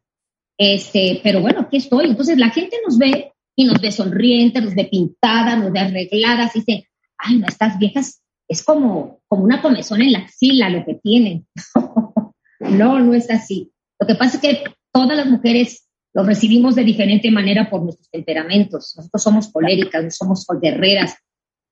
Este, 0.57 1.19
pero 1.23 1.41
bueno, 1.41 1.61
aquí 1.61 1.77
estoy. 1.77 2.05
Entonces 2.05 2.37
la 2.37 2.49
gente 2.49 2.77
nos 2.85 2.97
ve 2.97 3.33
y 3.55 3.65
nos 3.65 3.79
ve 3.81 3.91
sonrientes, 3.91 4.63
nos 4.63 4.75
ve 4.75 4.85
pintadas, 4.85 5.57
nos 5.59 5.71
ve 5.71 5.79
arregladas 5.79 6.55
y 6.55 6.59
dice, 6.59 6.89
ay, 7.17 7.37
no, 7.37 7.47
estas 7.47 7.77
viejas 7.77 8.21
es 8.47 8.63
como, 8.63 9.21
como 9.27 9.43
una 9.43 9.61
comezón 9.61 10.01
en 10.01 10.13
la 10.13 10.19
axila 10.19 10.69
lo 10.69 10.85
que 10.85 10.95
tienen. 10.95 11.47
no, 12.59 12.99
no 12.99 13.13
es 13.13 13.29
así. 13.29 13.71
Lo 13.99 14.07
que 14.07 14.15
pasa 14.15 14.37
es 14.37 14.41
que 14.41 14.63
todas 14.91 15.17
las 15.17 15.27
mujeres 15.27 15.87
lo 16.13 16.23
recibimos 16.23 16.75
de 16.75 16.83
diferente 16.83 17.29
manera 17.31 17.69
por 17.69 17.83
nuestros 17.83 18.09
temperamentos. 18.09 18.93
Nosotros 18.95 19.21
somos 19.21 19.51
coléricas, 19.51 20.03
nosotros 20.03 20.45
somos 20.45 20.61
guerreras, 20.61 21.17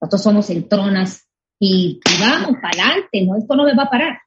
nosotros 0.01 0.23
somos 0.23 0.49
entronas 0.49 1.29
y, 1.59 1.99
y 2.03 2.21
vamos 2.21 2.57
para 2.61 2.83
adelante, 2.83 3.21
¿no? 3.21 3.37
Esto 3.37 3.55
no 3.55 3.63
me 3.63 3.75
va 3.75 3.83
a 3.83 3.89
parar. 3.89 4.17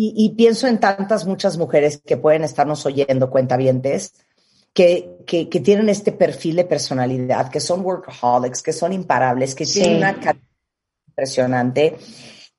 Y, 0.00 0.28
pienso 0.36 0.68
en 0.68 0.78
tantas, 0.78 1.26
muchas 1.26 1.58
mujeres 1.58 2.00
que 2.06 2.16
pueden 2.16 2.44
estarnos 2.44 2.86
oyendo, 2.86 3.30
cuentavientes, 3.30 4.14
que, 4.72 5.16
que, 5.26 5.46
tienen 5.46 5.88
este 5.88 6.12
perfil 6.12 6.54
de 6.54 6.64
personalidad, 6.64 7.50
que 7.50 7.58
son 7.58 7.84
workaholics, 7.84 8.62
que 8.62 8.72
son 8.72 8.92
imparables, 8.92 9.56
que 9.56 9.66
tienen 9.66 9.96
una 9.96 10.16
impresionante, 11.08 11.96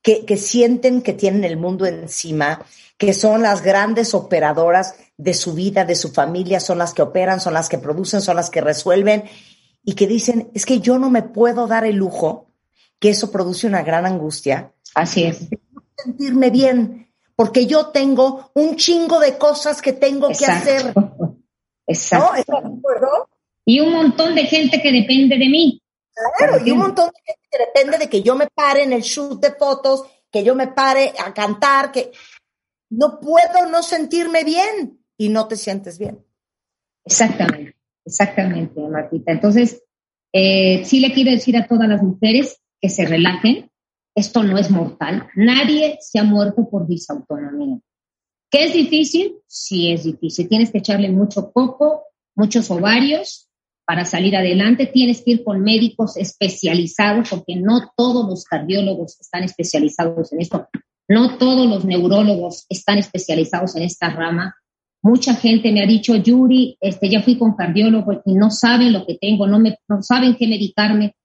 que, 0.01 0.25
que 0.25 0.35
sienten 0.35 1.01
que 1.01 1.13
tienen 1.13 1.45
el 1.45 1.55
mundo 1.55 1.85
encima, 1.85 2.65
que 2.97 3.13
son 3.13 3.41
las 3.41 3.61
grandes 3.61 4.13
operadoras 4.13 4.95
de 5.15 5.33
su 5.33 5.53
vida, 5.53 5.85
de 5.85 5.95
su 5.95 6.09
familia, 6.09 6.59
son 6.59 6.77
las 6.77 6.93
que 6.93 7.03
operan, 7.03 7.39
son 7.39 7.53
las 7.53 7.69
que 7.69 7.77
producen, 7.77 8.19
son 8.19 8.35
las 8.35 8.49
que 8.49 8.59
resuelven, 8.59 9.23
y 9.85 9.93
que 9.93 10.07
dicen, 10.07 10.51
es 10.53 10.65
que 10.65 10.81
yo 10.81 10.99
no 10.99 11.09
me 11.09 11.23
puedo 11.23 11.67
dar 11.67 11.85
el 11.85 11.95
lujo, 11.95 12.51
que 12.99 13.11
eso 13.11 13.31
produce 13.31 13.65
una 13.65 13.81
gran 13.81 14.05
angustia. 14.05 14.73
Así 14.93 15.23
es. 15.23 15.47
Sentirme 15.95 16.49
bien, 16.49 17.08
porque 17.39 17.65
yo 17.65 17.85
tengo 17.85 18.51
un 18.55 18.75
chingo 18.75 19.17
de 19.17 19.37
cosas 19.37 19.81
que 19.81 19.93
tengo 19.93 20.27
que 20.27 20.45
hacer. 20.45 20.93
Exacto. 21.87 22.67
Y 23.63 23.79
un 23.79 23.93
montón 23.93 24.35
de 24.35 24.43
gente 24.43 24.81
que 24.81 24.91
depende 24.91 25.37
de 25.37 25.47
mí. 25.47 25.81
Claro, 26.37 26.57
y 26.65 26.71
un 26.71 26.79
montón 26.79 27.05
de 27.07 27.21
gente 27.25 27.47
que 27.49 27.57
depende 27.59 27.97
de 27.97 28.09
que 28.09 28.21
yo 28.21 28.35
me 28.35 28.47
pare 28.47 28.83
en 28.83 28.91
el 28.91 29.03
shoot 29.03 29.41
de 29.41 29.53
fotos, 29.53 30.03
que 30.29 30.43
yo 30.43 30.53
me 30.53 30.67
pare 30.67 31.13
a 31.17 31.33
cantar, 31.33 31.93
que 31.93 32.11
no 32.89 33.21
puedo 33.21 33.69
no 33.71 33.83
sentirme 33.83 34.43
bien 34.43 34.99
y 35.15 35.29
no 35.29 35.47
te 35.47 35.55
sientes 35.55 35.97
bien. 35.97 36.21
Exactamente, 37.05 37.77
exactamente, 38.03 38.81
Martita. 38.81 39.31
Entonces, 39.31 39.81
eh, 40.33 40.83
sí 40.83 40.99
le 40.99 41.13
quiero 41.13 41.31
decir 41.31 41.55
a 41.55 41.67
todas 41.67 41.87
las 41.87 42.03
mujeres 42.03 42.59
que 42.81 42.89
se 42.89 43.05
relajen, 43.05 43.68
esto 44.19 44.43
no 44.43 44.57
es 44.57 44.69
mortal. 44.69 45.27
Nadie 45.35 45.97
se 46.01 46.19
ha 46.19 46.23
muerto 46.23 46.69
por 46.69 46.87
disautonomía. 46.87 47.79
¿Qué 48.51 48.65
es 48.65 48.73
difícil? 48.73 49.37
Sí 49.47 49.91
es 49.91 50.03
difícil. 50.03 50.49
Tienes 50.49 50.71
que 50.71 50.79
echarle 50.79 51.09
mucho 51.09 51.51
coco, 51.51 52.03
muchos 52.35 52.69
ovarios 52.71 53.49
para 53.85 54.05
salir 54.05 54.35
adelante. 54.35 54.87
Tienes 54.87 55.23
que 55.23 55.31
ir 55.31 55.43
con 55.43 55.61
médicos 55.61 56.17
especializados 56.17 57.29
porque 57.29 57.55
no 57.55 57.91
todos 57.95 58.27
los 58.27 58.43
cardiólogos 58.43 59.19
están 59.19 59.43
especializados 59.43 60.33
en 60.33 60.41
esto. 60.41 60.67
No 61.07 61.37
todos 61.37 61.67
los 61.67 61.85
neurólogos 61.85 62.65
están 62.69 62.97
especializados 62.97 63.75
en 63.75 63.83
esta 63.83 64.09
rama. 64.09 64.55
Mucha 65.01 65.33
gente 65.33 65.71
me 65.71 65.81
ha 65.81 65.87
dicho, 65.87 66.15
Yuri, 66.15 66.77
este, 66.81 67.09
ya 67.09 67.21
fui 67.21 67.37
con 67.37 67.55
cardiólogo 67.55 68.21
y 68.25 68.33
no 68.33 68.51
saben 68.51 68.93
lo 68.93 69.05
que 69.05 69.17
tengo, 69.19 69.47
no, 69.47 69.57
me, 69.57 69.77
no 69.87 70.03
saben 70.03 70.35
qué 70.35 70.47
medicarme. 70.47 71.15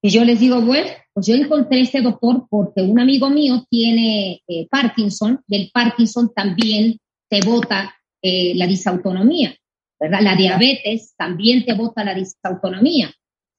Y 0.00 0.10
yo 0.10 0.24
les 0.24 0.40
digo, 0.40 0.60
bueno, 0.60 0.88
pues 1.14 1.26
yo 1.26 1.34
encontré 1.34 1.80
este 1.80 2.00
doctor 2.00 2.46
porque 2.48 2.82
un 2.82 2.98
amigo 2.98 3.28
mío 3.28 3.66
tiene 3.68 4.42
eh, 4.46 4.66
Parkinson 4.70 5.42
y 5.46 5.56
el 5.56 5.70
Parkinson 5.72 6.32
también 6.34 6.98
te 7.28 7.40
bota 7.40 7.94
eh, 8.22 8.54
la 8.54 8.66
disautonomía, 8.66 9.54
¿verdad? 10.00 10.20
La 10.22 10.36
diabetes 10.36 11.14
también 11.16 11.64
te 11.64 11.74
bota 11.74 12.04
la 12.04 12.14
disautonomía. 12.14 13.12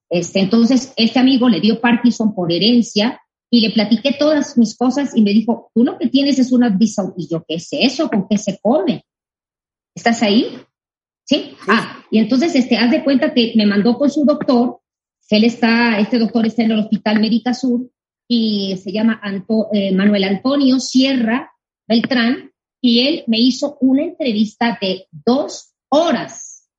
Este, 0.09 0.39
entonces, 0.39 0.93
este 0.95 1.19
amigo 1.19 1.49
le 1.49 1.59
dio 1.59 1.79
Parkinson 1.79 2.33
por 2.33 2.51
herencia 2.51 3.19
y 3.51 3.61
le 3.61 3.71
platiqué 3.71 4.13
todas 4.13 4.57
mis 4.57 4.75
cosas 4.75 5.15
y 5.15 5.21
me 5.21 5.31
dijo, 5.31 5.71
tú 5.73 5.83
lo 5.83 5.97
que 5.97 6.07
tienes 6.07 6.39
es 6.39 6.51
una 6.51 6.69
disautonomía. 6.69 7.25
Y 7.25 7.31
yo, 7.31 7.43
¿qué 7.47 7.55
es 7.55 7.69
eso? 7.71 8.09
¿Con 8.09 8.27
qué 8.27 8.37
se 8.37 8.59
come? 8.61 9.05
¿Estás 9.95 10.23
ahí? 10.23 10.59
¿Sí? 11.25 11.55
Ah, 11.67 12.03
y 12.09 12.19
entonces, 12.19 12.55
este, 12.55 12.77
haz 12.77 12.91
de 12.91 13.03
cuenta 13.03 13.33
que 13.33 13.53
me 13.55 13.65
mandó 13.65 13.97
con 13.97 14.09
su 14.09 14.25
doctor 14.25 14.79
él 15.29 15.45
está, 15.45 15.99
este 15.99 16.19
doctor 16.19 16.45
está 16.45 16.63
en 16.63 16.71
el 16.71 16.79
Hospital 16.79 17.19
Médica 17.19 17.53
Sur 17.53 17.89
y 18.27 18.77
se 18.77 18.91
llama 18.91 19.21
eh, 19.73 19.93
Manuel 19.93 20.23
Antonio 20.23 20.79
Sierra 20.79 21.51
Beltrán 21.87 22.51
y 22.81 23.07
él 23.07 23.23
me 23.27 23.39
hizo 23.39 23.77
una 23.81 24.03
entrevista 24.03 24.77
de 24.81 25.07
dos 25.11 25.73
horas, 25.89 26.69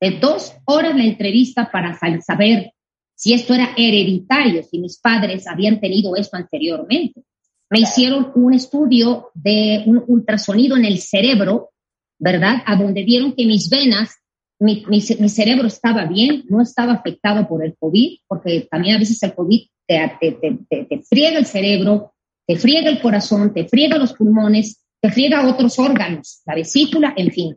de 0.00 0.18
dos 0.18 0.52
horas 0.64 0.96
la 0.96 1.04
entrevista 1.04 1.70
para 1.70 1.98
saber 2.22 2.72
si 3.14 3.34
esto 3.34 3.54
era 3.54 3.74
hereditario, 3.76 4.62
si 4.62 4.78
mis 4.78 4.98
padres 4.98 5.46
habían 5.46 5.78
tenido 5.80 6.16
esto 6.16 6.36
anteriormente. 6.36 7.22
Me 7.70 7.80
hicieron 7.80 8.32
un 8.34 8.52
estudio 8.52 9.30
de 9.34 9.84
un 9.86 10.02
ultrasonido 10.08 10.76
en 10.76 10.84
el 10.84 10.98
cerebro, 10.98 11.70
¿verdad? 12.18 12.62
A 12.66 12.76
donde 12.76 13.04
vieron 13.04 13.34
que 13.34 13.46
mis 13.46 13.68
venas, 13.70 14.16
mi, 14.62 14.84
mi, 14.88 15.00
cerebro 15.00 15.66
estaba 15.66 16.06
bien, 16.06 16.44
no 16.48 16.60
estaba 16.60 16.92
afectado 16.94 17.48
por 17.48 17.64
el 17.64 17.76
COVID, 17.78 18.18
porque 18.28 18.68
también 18.70 18.96
a 18.96 18.98
veces 18.98 19.22
el 19.22 19.34
COVID 19.34 19.60
te, 19.86 20.12
te, 20.20 20.32
te, 20.68 20.84
te 20.84 21.02
friega 21.02 21.38
el 21.38 21.46
cerebro, 21.46 22.14
te 22.46 22.56
friega 22.56 22.90
el 22.90 23.00
corazón, 23.00 23.52
te 23.52 23.68
friega 23.68 23.98
los 23.98 24.12
pulmones, 24.12 24.82
te 25.00 25.10
friega 25.10 25.48
otros 25.48 25.78
órganos, 25.78 26.42
la 26.46 26.54
vesícula, 26.54 27.12
en 27.16 27.32
fin. 27.32 27.56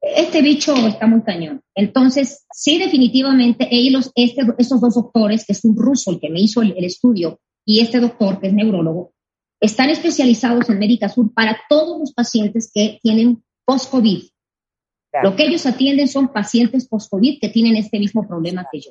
Este 0.00 0.42
bicho 0.42 0.74
está 0.86 1.06
muy 1.06 1.22
cañón. 1.22 1.62
Entonces, 1.74 2.44
sí, 2.52 2.78
definitivamente, 2.78 3.68
ellos, 3.70 4.10
este, 4.14 4.42
estos 4.58 4.80
dos 4.80 4.94
doctores, 4.94 5.46
que 5.46 5.52
es 5.52 5.64
un 5.64 5.76
ruso 5.76 6.10
el 6.10 6.20
que 6.20 6.30
me 6.30 6.40
hizo 6.40 6.60
el, 6.62 6.84
estudio, 6.84 7.40
y 7.64 7.80
este 7.80 8.00
doctor, 8.00 8.40
que 8.40 8.48
es 8.48 8.52
neurólogo, 8.52 9.14
están 9.60 9.88
especializados 9.88 10.68
en 10.68 10.78
Médica 10.78 11.08
Sur 11.08 11.32
para 11.32 11.58
todos 11.70 11.98
los 11.98 12.12
pacientes 12.12 12.70
que 12.74 12.98
tienen 13.02 13.42
post-COVID. 13.64 14.24
Lo 15.22 15.36
que 15.36 15.44
ellos 15.44 15.64
atienden 15.66 16.08
son 16.08 16.28
pacientes 16.28 16.86
post-COVID 16.88 17.40
que 17.40 17.48
tienen 17.48 17.76
este 17.76 17.98
mismo 17.98 18.26
problema 18.26 18.66
que 18.70 18.80
yo. 18.80 18.90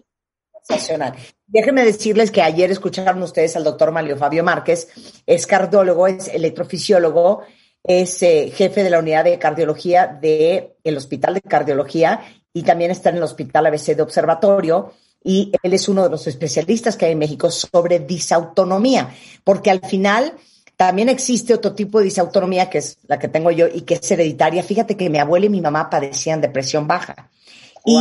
Sensacional. 0.62 1.14
Déjenme 1.46 1.84
decirles 1.84 2.32
que 2.32 2.42
ayer 2.42 2.72
escucharon 2.72 3.22
ustedes 3.22 3.56
al 3.58 3.66
doctor 3.66 3.92
Mario 3.92 4.18
Fabio 4.18 4.44
Márquez, 4.44 4.88
es 5.26 5.46
cardiólogo, 5.46 6.08
es 6.08 6.30
electrofisiólogo, 6.30 7.42
es 7.84 8.24
eh, 8.24 8.50
jefe 8.56 8.84
de 8.84 8.90
la 8.90 9.00
unidad 9.00 9.26
de 9.26 9.38
cardiología 9.38 10.08
del 10.08 10.70
el 10.84 10.98
Hospital 10.98 11.34
de 11.34 11.42
Cardiología 11.42 12.22
y 12.54 12.64
también 12.64 12.92
está 12.92 13.10
en 13.10 13.18
el 13.18 13.24
Hospital 13.24 13.66
ABC 13.66 13.96
de 13.96 14.02
Observatorio 14.04 14.94
y 15.22 15.52
él 15.62 15.74
es 15.74 15.90
uno 15.90 16.04
de 16.04 16.10
los 16.10 16.28
especialistas 16.28 16.96
que 16.96 17.06
hay 17.06 17.12
en 17.14 17.20
México 17.20 17.52
sobre 17.52 18.00
disautonomía, 18.00 19.14
porque 19.44 19.72
al 19.72 19.82
final 19.82 20.34
también 20.76 21.10
existe 21.10 21.54
otro 21.54 21.74
tipo 21.74 22.00
de 22.00 22.06
disautonomía 22.06 22.70
que 22.70 22.80
es 22.80 22.98
la 23.08 23.20
que 23.20 23.28
tengo 23.28 23.52
yo 23.52 23.68
y 23.68 23.82
que 23.82 23.96
es 23.96 24.12
hereditaria. 24.12 24.64
Fíjate 24.64 24.98
que 24.98 25.10
mi 25.10 25.20
abuela 25.20 25.46
y 25.46 25.50
mi 25.50 25.62
mamá 25.62 25.90
padecían 25.90 26.42
depresión 26.42 26.88
baja. 26.88 27.30
Y 27.86 27.98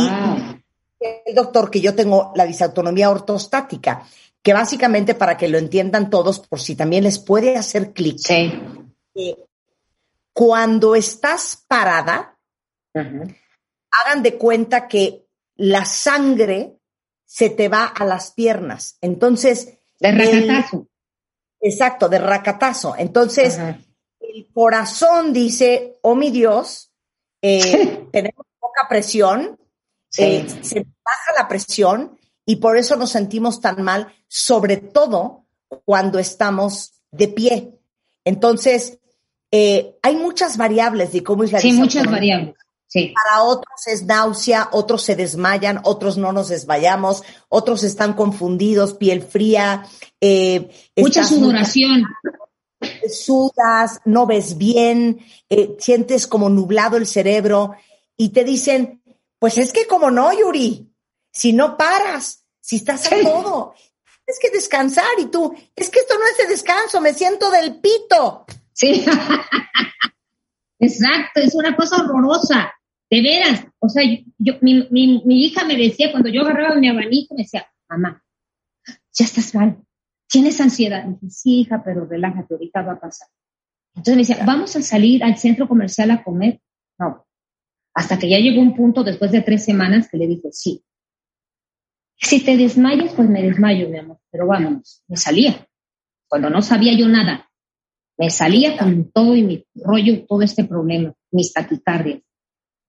el 1.25 1.35
doctor 1.35 1.69
que 1.69 1.81
yo 1.81 1.93
tengo 1.93 2.31
la 2.35 2.45
disautonomía 2.45 3.09
ortostática, 3.09 4.05
que 4.41 4.53
básicamente 4.53 5.13
para 5.13 5.37
que 5.37 5.47
lo 5.47 5.57
entiendan 5.57 6.09
todos, 6.09 6.39
por 6.39 6.59
si 6.59 6.75
también 6.75 7.03
les 7.03 7.19
puede 7.19 7.57
hacer 7.57 7.93
clic, 7.93 8.19
eh, 8.29 9.35
cuando 10.33 10.95
estás 10.95 11.63
parada, 11.67 12.37
hagan 12.93 14.23
de 14.23 14.37
cuenta 14.37 14.87
que 14.87 15.25
la 15.55 15.85
sangre 15.85 16.77
se 17.25 17.49
te 17.49 17.69
va 17.69 17.85
a 17.85 18.05
las 18.05 18.31
piernas. 18.31 18.97
Entonces. 19.01 19.77
De 19.99 20.11
racatazo. 20.11 20.87
Exacto, 21.63 22.09
de 22.09 22.19
racatazo. 22.19 22.95
Entonces, 22.97 23.57
el 24.19 24.47
corazón 24.53 25.33
dice, 25.33 25.97
oh 26.01 26.15
mi 26.15 26.29
Dios, 26.29 26.91
eh, 27.41 28.07
tenemos 28.11 28.45
poca 28.59 28.87
presión, 28.87 29.57
eh, 30.17 30.45
se 30.61 30.79
baja 30.81 31.33
la 31.35 31.47
presión 31.47 32.17
y 32.45 32.57
por 32.57 32.77
eso 32.77 32.95
nos 32.95 33.11
sentimos 33.11 33.61
tan 33.61 33.81
mal, 33.81 34.13
sobre 34.27 34.77
todo 34.77 35.45
cuando 35.85 36.19
estamos 36.19 37.01
de 37.11 37.27
pie. 37.29 37.79
Entonces, 38.25 38.99
eh, 39.51 39.97
hay 40.01 40.15
muchas 40.15 40.57
variables 40.57 41.11
de 41.13 41.23
cómo 41.23 41.43
es 41.43 41.51
la 41.51 41.59
Sí, 41.59 41.73
muchas 41.73 42.05
variables. 42.05 42.55
Sí. 42.93 43.11
Para 43.11 43.41
otros 43.41 43.87
es 43.87 44.03
náusea, 44.03 44.69
otros 44.71 45.01
se 45.01 45.15
desmayan, 45.15 45.81
otros 45.83 46.15
no 46.15 46.31
nos 46.31 46.49
desmayamos, 46.49 47.23
otros 47.49 47.83
están 47.83 48.13
confundidos, 48.13 48.93
piel 48.93 49.23
fría. 49.23 49.83
Eh, 50.21 50.69
Mucha 50.97 51.23
sudoración. 51.23 52.03
Sudas, 53.11 53.99
no 54.05 54.27
ves 54.27 54.59
bien, 54.59 55.25
eh, 55.49 55.75
sientes 55.79 56.27
como 56.27 56.49
nublado 56.49 56.97
el 56.97 57.07
cerebro 57.07 57.73
y 58.15 58.29
te 58.29 58.43
dicen, 58.43 59.01
pues 59.39 59.57
es 59.57 59.73
que 59.73 59.87
como 59.87 60.11
no, 60.11 60.31
Yuri, 60.31 60.93
si 61.31 61.51
no 61.51 61.77
paras, 61.77 62.45
si 62.59 62.75
estás 62.75 63.11
a 63.11 63.15
todo, 63.23 63.73
es 64.27 64.37
que 64.39 64.51
descansar 64.51 65.17
y 65.17 65.25
tú, 65.25 65.51
es 65.75 65.89
que 65.89 66.01
esto 66.01 66.13
no 66.19 66.27
es 66.27 66.37
de 66.37 66.45
descanso, 66.45 67.01
me 67.01 67.15
siento 67.15 67.49
del 67.49 67.81
pito. 67.81 68.45
Sí, 68.71 69.03
exacto, 70.79 71.39
es 71.39 71.55
una 71.55 71.75
cosa 71.75 72.03
horrorosa, 72.03 72.71
de 73.13 73.21
veras. 73.21 73.67
O 73.79 73.89
sea, 73.89 74.03
yo, 74.37 74.53
mi, 74.61 74.87
mi, 74.89 75.45
hija 75.45 75.65
me 75.65 75.77
decía, 75.77 76.11
cuando 76.11 76.29
yo 76.29 76.41
agarraba 76.41 76.75
mi 76.75 76.89
abanico, 76.89 77.35
me 77.35 77.43
decía, 77.43 77.67
mamá, 77.87 78.23
ya 79.13 79.25
estás 79.25 79.53
mal, 79.53 79.77
tienes 80.27 80.59
ansiedad. 80.59 81.05
dije, 81.05 81.29
sí, 81.29 81.59
hija, 81.61 81.83
pero 81.83 82.05
relájate, 82.05 82.55
ahorita 82.55 82.81
va 82.81 82.93
a 82.93 82.99
pasar. 82.99 83.27
Entonces 83.95 84.15
me 84.15 84.21
decía, 84.21 84.45
vamos 84.45 84.75
a 84.75 84.81
salir 84.81 85.23
al 85.23 85.37
centro 85.37 85.67
comercial 85.67 86.09
a 86.09 86.23
comer. 86.23 86.59
No, 86.97 87.27
hasta 87.93 88.17
que 88.17 88.29
ya 88.29 88.39
llegó 88.39 88.61
un 88.61 88.75
punto 88.75 89.03
después 89.03 89.31
de 89.31 89.41
tres 89.41 89.63
semanas 89.63 90.09
que 90.09 90.17
le 90.17 90.27
dije, 90.27 90.51
sí. 90.51 90.83
Si 92.17 92.43
te 92.43 92.57
desmayas, 92.57 93.13
pues 93.13 93.29
me 93.29 93.43
desmayo, 93.43 93.89
mi 93.89 93.99
amor, 93.99 94.17
pero 94.31 94.47
vámonos. 94.47 95.03
Me 95.07 95.17
salía. 95.17 95.67
Cuando 96.27 96.49
no 96.49 96.63
sabía 96.63 96.97
yo 96.97 97.07
nada, 97.07 97.51
me 98.17 98.31
salía 98.31 98.77
con 98.77 99.11
todo 99.11 99.35
y 99.35 99.43
mi 99.43 99.67
rollo, 99.75 100.25
todo 100.25 100.41
este 100.41 100.63
problema, 100.63 101.13
mis 101.31 101.53
taquicardias. 101.53 102.23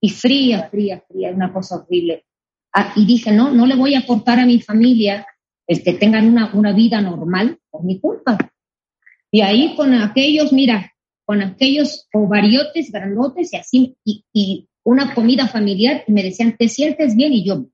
Y 0.05 0.11
fría, 0.11 0.69
fría, 0.69 1.03
fría, 1.09 1.31
una 1.31 1.51
cosa 1.51 1.77
horrible. 1.77 2.27
Ah, 2.75 2.93
y 2.95 3.07
dije, 3.07 3.33
no, 3.33 3.51
no 3.51 3.65
le 3.65 3.75
voy 3.75 3.95
a 3.95 4.01
aportar 4.01 4.39
a 4.39 4.45
mi 4.45 4.61
familia 4.61 5.27
el 5.67 5.83
que 5.83 5.95
tengan 5.95 6.29
una, 6.29 6.53
una 6.53 6.75
vida 6.75 7.01
normal 7.01 7.59
por 7.71 7.85
mi 7.85 7.99
culpa. 7.99 8.37
Y 9.31 9.41
ahí 9.41 9.75
con 9.75 9.95
aquellos, 9.95 10.53
mira, 10.53 10.93
con 11.25 11.41
aquellos 11.41 12.07
ovariotes 12.13 12.93
grandotes 12.93 13.55
y 13.55 13.57
así, 13.57 13.97
y, 14.05 14.27
y 14.35 14.69
una 14.83 15.15
comida 15.15 15.49
familiar, 15.49 16.05
y 16.07 16.13
me 16.13 16.23
decían, 16.23 16.55
¿te 16.59 16.69
sientes 16.69 17.17
bien? 17.17 17.33
Y 17.33 17.47
yo, 17.47 17.65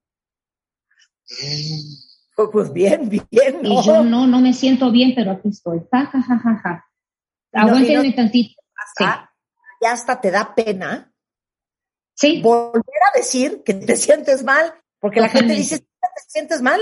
pues 2.52 2.72
bien, 2.72 3.08
bien. 3.08 3.60
¿no? 3.60 3.80
Y 3.82 3.84
yo 3.84 4.04
no, 4.04 4.28
no 4.28 4.40
me 4.40 4.52
siento 4.52 4.92
bien, 4.92 5.14
pero 5.16 5.32
aquí 5.32 5.48
estoy. 5.48 5.80
Ja, 5.90 6.06
ja, 6.06 6.22
ja, 6.22 6.38
ja, 6.38 6.60
ja. 6.62 6.84
Aguántenme 7.54 8.12
tantito. 8.12 8.54
Ya 9.82 9.92
hasta 9.92 10.20
te 10.20 10.30
da 10.30 10.54
pena 10.54 11.09
sí. 12.20 12.40
volver 12.42 13.02
a 13.12 13.18
decir 13.18 13.62
que 13.64 13.74
te 13.74 13.96
sientes 13.96 14.44
mal, 14.44 14.72
porque 15.00 15.20
la 15.20 15.28
gente 15.28 15.54
dice, 15.54 15.78
¿te 15.78 15.86
sientes 16.28 16.62
mal? 16.62 16.80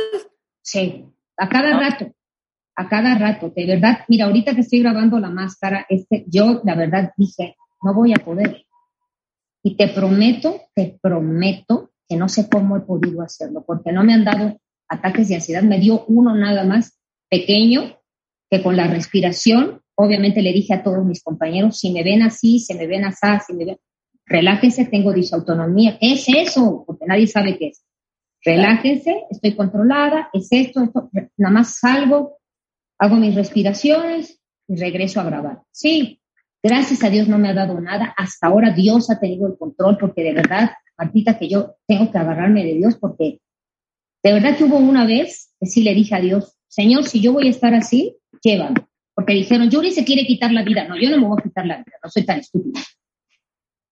Sí, 0.63 1.05
a 1.37 1.49
cada 1.49 1.79
rato, 1.79 2.13
a 2.77 2.89
cada 2.89 3.17
rato, 3.17 3.53
de 3.55 3.67
verdad. 3.67 4.01
Mira, 4.09 4.27
ahorita 4.27 4.55
que 4.55 4.63
estoy 4.63 4.81
grabando 4.81 5.19
la 5.19 5.31
máscara, 5.31 5.87
este, 5.89 6.25
yo 6.27 6.61
la 6.65 6.75
verdad 6.75 7.13
dije, 7.17 7.57
no 7.83 7.95
voy 7.95 8.13
a 8.13 8.25
poder. 8.25 8.65
Y 9.63 9.77
te 9.77 9.89
prometo, 9.89 10.63
te 10.75 10.99
prometo 11.01 11.91
que 12.09 12.17
no 12.17 12.29
sé 12.29 12.49
cómo 12.49 12.77
he 12.77 12.81
podido 12.81 13.23
hacerlo, 13.23 13.65
porque 13.67 13.93
no 13.93 14.05
me 14.05 14.15
han 14.15 14.25
dado 14.25 14.59
ataques 14.89 15.29
de 15.29 15.37
ansiedad, 15.37 15.63
me 15.63 15.79
dio 15.79 16.05
uno 16.07 16.35
nada 16.35 16.65
más 16.65 16.99
pequeño, 17.29 17.99
que 18.51 18.63
con 18.63 18.77
la 18.77 18.87
respiración 18.87 19.83
Obviamente 20.01 20.43
le 20.43 20.53
dije 20.53 20.75
a 20.75 20.85
todos 20.85 21.05
mis 21.05 21.25
compañeros, 21.25 21.77
si 21.77 21.93
me 21.93 22.05
ven 22.05 22.23
así, 22.23 22.61
si 22.61 22.73
me 22.75 22.87
ven 22.87 23.05
así, 23.05 23.27
si 23.45 23.53
me 23.53 23.65
ven, 23.65 23.79
relájense, 24.29 24.85
tengo 24.87 25.13
disautonomía. 25.13 25.99
¿Qué 25.99 26.13
es 26.13 26.27
eso? 26.29 26.85
Porque 26.87 27.07
nadie 27.07 27.27
sabe 27.27 27.59
qué 27.59 27.69
es. 27.69 27.85
Relájense, 28.45 29.25
estoy 29.31 29.55
controlada, 29.57 30.31
es 30.33 30.49
esto, 30.51 30.83
esto. 30.83 31.11
Nada 31.37 31.53
más 31.53 31.79
salgo, 31.79 32.39
hago 32.99 33.17
mis 33.17 33.35
respiraciones 33.35 34.41
y 34.69 34.77
regreso 34.77 35.21
a 35.21 35.25
grabar. 35.25 35.63
Sí, 35.73 36.21
gracias 36.63 37.03
a 37.03 37.11
Dios 37.11 37.29
no 37.29 37.39
me 37.39 37.49
ha 37.49 37.55
dado 37.55 37.81
nada. 37.81 38.15
Hasta 38.17 38.47
ahora 38.47 38.71
Dios 38.71 39.11
ha 39.11 39.19
tenido 39.19 39.47
el 39.47 39.59
control 39.59 39.99
porque 39.99 40.23
de 40.23 40.35
verdad, 40.35 40.71
Martita, 40.97 41.39
que 41.39 41.49
yo 41.49 41.77
tengo 41.87 42.11
que 42.11 42.19
agarrarme 42.19 42.65
de 42.65 42.75
Dios 42.75 42.97
porque 42.97 43.41
de 44.23 44.33
verdad 44.33 44.57
que 44.57 44.65
hubo 44.65 44.79
una 44.79 45.07
vez 45.07 45.53
que 45.59 45.67
sí 45.67 45.83
le 45.83 45.95
dije 45.95 46.15
a 46.15 46.21
Dios, 46.21 46.57
Señor, 46.69 47.05
si 47.05 47.21
yo 47.21 47.33
voy 47.33 47.49
a 47.49 47.51
estar 47.51 47.75
así, 47.75 48.17
llévame 48.43 48.89
porque 49.19 49.33
dijeron, 49.33 49.69
Yuri 49.69 49.91
se 49.91 50.05
quiere 50.05 50.25
quitar 50.25 50.53
la 50.53 50.63
vida. 50.63 50.87
No, 50.87 50.97
yo 50.97 51.11
no 51.11 51.19
me 51.19 51.27
voy 51.27 51.39
a 51.41 51.43
quitar 51.43 51.67
la 51.67 51.79
vida, 51.79 51.97
no 52.05 52.09
soy 52.09 52.25
tan 52.25 52.39
estúpida. 52.39 52.81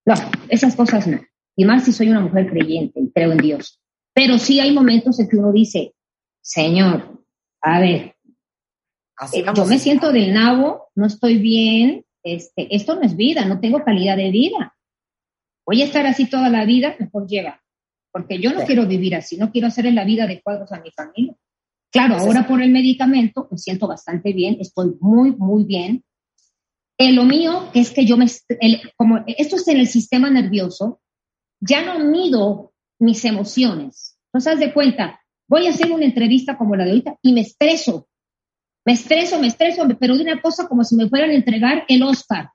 No, 0.06 0.14
esas 0.48 0.76
cosas 0.76 1.06
no. 1.06 1.20
Y 1.56 1.64
más 1.64 1.84
si 1.84 1.92
soy 1.92 2.08
una 2.08 2.20
mujer 2.20 2.48
creyente 2.48 3.00
y 3.00 3.10
creo 3.10 3.32
en 3.32 3.38
Dios. 3.38 3.80
Pero 4.14 4.38
sí 4.38 4.60
hay 4.60 4.72
momentos 4.72 5.18
en 5.20 5.28
que 5.28 5.36
uno 5.36 5.52
dice, 5.52 5.94
Señor, 6.40 7.22
a 7.60 7.80
ver, 7.80 8.14
Así 9.16 9.42
yo 9.54 9.64
me 9.64 9.78
siento 9.78 10.12
del 10.12 10.32
nabo, 10.34 10.88
no 10.94 11.06
estoy 11.06 11.38
bien, 11.38 12.04
este, 12.22 12.74
esto 12.74 12.96
no 12.96 13.02
es 13.02 13.16
vida, 13.16 13.44
no 13.46 13.60
tengo 13.60 13.82
calidad 13.82 14.16
de 14.16 14.30
vida. 14.30 14.76
Voy 15.64 15.82
a 15.82 15.86
estar 15.86 16.06
así 16.06 16.28
toda 16.28 16.50
la 16.50 16.64
vida, 16.64 16.94
mejor 16.98 17.26
llega. 17.26 17.62
Porque 18.12 18.38
yo 18.38 18.52
no 18.52 18.64
quiero 18.64 18.86
vivir 18.86 19.14
así, 19.14 19.36
no 19.36 19.50
quiero 19.50 19.68
hacer 19.68 19.86
en 19.86 19.94
la 19.94 20.04
vida 20.04 20.26
de 20.26 20.40
cuadros 20.42 20.70
a 20.72 20.80
mi 20.80 20.90
familia. 20.90 21.34
Claro, 21.90 22.16
ahora 22.16 22.46
por 22.46 22.62
el 22.62 22.70
medicamento 22.70 23.48
me 23.50 23.58
siento 23.58 23.86
bastante 23.86 24.32
bien, 24.32 24.58
estoy 24.60 24.96
muy, 25.00 25.32
muy 25.32 25.64
bien. 25.64 26.04
Eh, 26.98 27.12
lo 27.12 27.24
mío 27.24 27.70
es 27.74 27.90
que 27.90 28.06
yo 28.06 28.16
me, 28.16 28.26
como 28.96 29.22
esto 29.26 29.56
es 29.56 29.68
en 29.68 29.78
el 29.78 29.88
sistema 29.88 30.30
nervioso, 30.30 31.00
ya 31.60 31.84
no 31.84 31.98
mido 31.98 32.72
mis 32.98 33.24
emociones. 33.24 34.18
No 34.32 34.40
sabes 34.40 34.60
de 34.60 34.72
cuenta, 34.72 35.20
voy 35.48 35.66
a 35.66 35.70
hacer 35.70 35.92
una 35.92 36.04
entrevista 36.04 36.56
como 36.56 36.76
la 36.76 36.84
de 36.84 36.90
ahorita 36.90 37.18
y 37.22 37.32
me 37.32 37.42
estreso. 37.42 38.08
Me 38.84 38.92
estreso, 38.92 39.40
me 39.40 39.48
estreso, 39.48 39.86
pero 39.98 40.16
de 40.16 40.22
una 40.22 40.40
cosa 40.40 40.68
como 40.68 40.84
si 40.84 40.94
me 40.94 41.08
fueran 41.08 41.30
a 41.30 41.34
entregar 41.34 41.84
el 41.88 42.02
Oscar. 42.02 42.50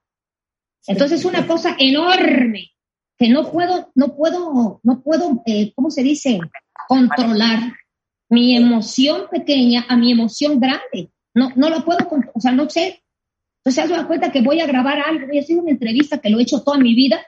Entonces, 0.88 1.26
una 1.26 1.46
cosa 1.46 1.76
enorme 1.78 2.72
que 3.18 3.30
no 3.30 3.52
puedo, 3.52 3.92
no 3.96 4.16
puedo, 4.16 4.80
no 4.82 5.02
puedo, 5.04 5.44
eh, 5.46 5.74
¿cómo 5.76 5.92
se 5.92 6.02
dice? 6.02 6.40
Controlar 6.88 7.74
mi 8.30 8.56
emoción 8.56 9.28
pequeña 9.30 9.86
a 9.90 9.98
mi 9.98 10.12
emoción 10.12 10.60
grande. 10.60 11.12
No, 11.34 11.52
no 11.56 11.70
lo 11.70 11.84
puedo, 11.84 12.08
o 12.34 12.40
sea, 12.40 12.52
no 12.52 12.70
sé. 12.70 13.01
Entonces, 13.64 13.90
se 13.90 13.96
da 13.96 14.08
cuenta 14.08 14.32
que 14.32 14.42
voy 14.42 14.60
a 14.60 14.66
grabar 14.66 15.00
algo, 15.00 15.28
voy 15.28 15.38
a 15.38 15.42
hacer 15.42 15.58
una 15.58 15.72
entrevista 15.72 16.18
que 16.18 16.30
lo 16.30 16.40
he 16.40 16.44
hecho 16.44 16.64
toda 16.64 16.78
mi 16.78 16.96
vida 16.96 17.24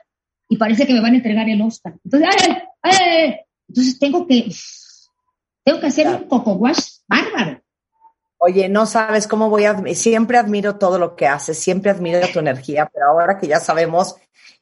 y 0.48 0.56
parece 0.56 0.86
que 0.86 0.92
me 0.92 1.00
van 1.00 1.12
a 1.12 1.16
entregar 1.16 1.48
el 1.48 1.62
Oscar. 1.62 1.94
Entonces, 2.04 2.28
¡ay, 2.32 2.62
ay! 2.82 3.36
Entonces 3.68 3.98
tengo 3.98 4.26
que, 4.26 4.52
tengo 5.64 5.80
que 5.80 5.86
hacer 5.86 6.08
un 6.08 6.28
coco 6.28 6.54
wash 6.54 6.98
bárbaro. 7.06 7.60
Oye, 8.38 8.68
no 8.68 8.84
sabes 8.84 9.26
cómo 9.26 9.48
voy 9.48 9.64
a, 9.64 9.80
siempre 9.94 10.36
admiro 10.36 10.76
todo 10.76 10.98
lo 10.98 11.16
que 11.16 11.26
haces, 11.26 11.58
siempre 11.58 11.90
admiro 11.90 12.20
tu 12.32 12.40
energía, 12.40 12.90
pero 12.92 13.06
ahora 13.06 13.38
que 13.38 13.46
ya 13.46 13.58
sabemos 13.58 14.16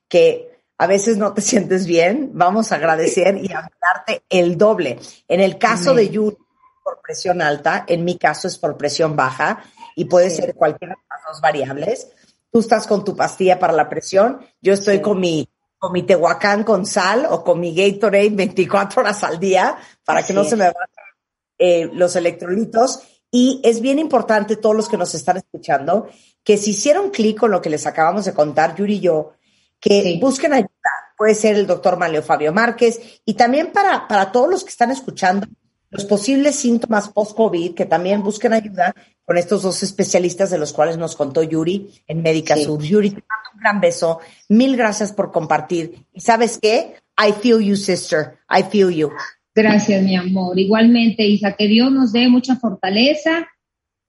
que 0.09 0.53
a 0.79 0.87
veces 0.87 1.17
no 1.17 1.33
te 1.33 1.41
sientes 1.43 1.87
bien, 1.87 2.31
vamos 2.35 2.71
a 2.71 2.77
agradecer 2.77 3.39
y 3.39 3.53
a 3.53 3.71
darte 3.81 4.23
el 4.29 4.59
doble. 4.59 4.99
En 5.27 5.41
el 5.41 5.59
caso 5.59 5.95
de 5.95 6.11
Yuri, 6.11 6.37
por 6.85 7.01
presión 7.01 7.41
alta, 7.43 7.85
en 7.89 8.05
mi 8.05 8.19
caso 8.19 8.47
es 8.47 8.59
por 8.59 8.77
presión 8.77 9.17
baja 9.17 9.65
y 9.95 10.05
puede 10.05 10.31
ser 10.31 10.55
las 10.57 11.12
dos 11.33 11.41
variables. 11.41 12.09
Tú 12.51 12.61
estás 12.61 12.87
con 12.87 13.05
tu 13.05 13.17
pastilla 13.17 13.59
para 13.59 13.73
la 13.73 13.89
presión, 13.89 14.41
yo 14.61 14.75
estoy 14.75 15.01
con 15.01 15.19
mi 15.19 15.49
con 15.79 15.93
mi 15.93 16.05
Tehuacán 16.05 16.63
con 16.63 16.87
sal 16.87 17.27
o 17.29 17.43
con 17.43 17.59
mi 17.59 17.75
Gatorade 17.75 18.31
24 18.31 19.03
horas 19.03 19.25
al 19.25 19.41
día 19.41 19.77
para 20.05 20.25
que 20.25 20.33
no 20.33 20.45
se 20.45 20.55
me 20.55 20.67
vayan 20.67 20.77
eh, 21.59 21.91
los 21.93 22.15
electrolitos. 22.15 23.01
Y 23.33 23.61
es 23.65 23.81
bien 23.81 23.99
importante, 23.99 24.55
todos 24.55 24.77
los 24.77 24.89
que 24.89 24.97
nos 24.97 25.13
están 25.15 25.39
escuchando, 25.39 26.09
que 26.45 26.57
si 26.57 26.71
hicieron 26.71 27.11
clic 27.11 27.37
con 27.37 27.51
lo 27.51 27.61
que 27.61 27.71
les 27.71 27.85
acabamos 27.85 28.27
de 28.27 28.33
contar, 28.33 28.77
Yuri 28.77 28.95
y 28.95 29.01
yo, 29.01 29.33
que 29.81 30.19
busquen 30.21 30.53
ayuda. 30.53 30.71
Puede 31.17 31.35
ser 31.35 31.57
el 31.57 31.67
doctor 31.67 31.97
Manlio 31.97 32.23
Fabio 32.23 32.53
Márquez 32.53 33.21
y 33.25 33.35
también 33.35 33.73
para, 33.73 34.07
para 34.07 34.31
todos 34.31 34.49
los 34.49 34.63
que 34.63 34.71
están 34.71 34.93
escuchando 34.93 35.49
los 35.93 36.07
posibles 36.07 36.57
síntomas 36.57 37.11
post-COVID, 37.11 37.75
que 37.75 37.85
también 37.85 38.23
busquen 38.23 38.55
ayuda 38.55 38.95
con 39.25 39.37
estos 39.37 39.63
dos 39.63 39.83
especialistas 39.83 40.51
de 40.51 40.59
los 40.59 40.73
cuales 40.73 40.97
nos 40.97 41.15
contó 41.15 41.43
Yuri 41.43 41.91
en 42.09 42.23
Médica 42.23 42.57
Sur. 42.57 42.83
Yuri, 42.83 43.11
te 43.11 43.23
mando 43.29 43.51
un 43.55 43.61
gran 43.61 43.81
beso. 43.81 44.19
Mil 44.49 44.75
gracias 44.75 45.13
por 45.13 45.31
compartir. 45.31 46.07
¿Y 46.13 46.23
sabes 46.23 46.59
qué? 46.61 46.95
I 47.19 47.33
feel 47.33 47.61
you, 47.61 47.77
sister. 47.77 48.39
I 48.51 48.63
feel 48.63 48.91
you. 48.91 49.11
Gracias, 49.55 50.03
mi 50.03 50.17
amor. 50.17 50.59
Igualmente, 50.59 51.27
Isa, 51.27 51.53
que 51.53 51.69
Dios 51.69 51.93
nos 51.93 52.11
dé 52.11 52.27
mucha 52.29 52.57
fortaleza, 52.57 53.49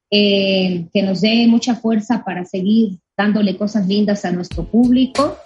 eh, 0.10 0.88
que 0.94 1.04
nos 1.04 1.20
dé 1.20 1.48
mucha 1.48 1.76
fuerza 1.76 2.24
para 2.24 2.46
seguir 2.46 2.98
dándole 3.18 3.58
cosas 3.58 3.88
lindas 3.88 4.24
a 4.24 4.32
nuestro 4.32 4.64
público 4.64 5.38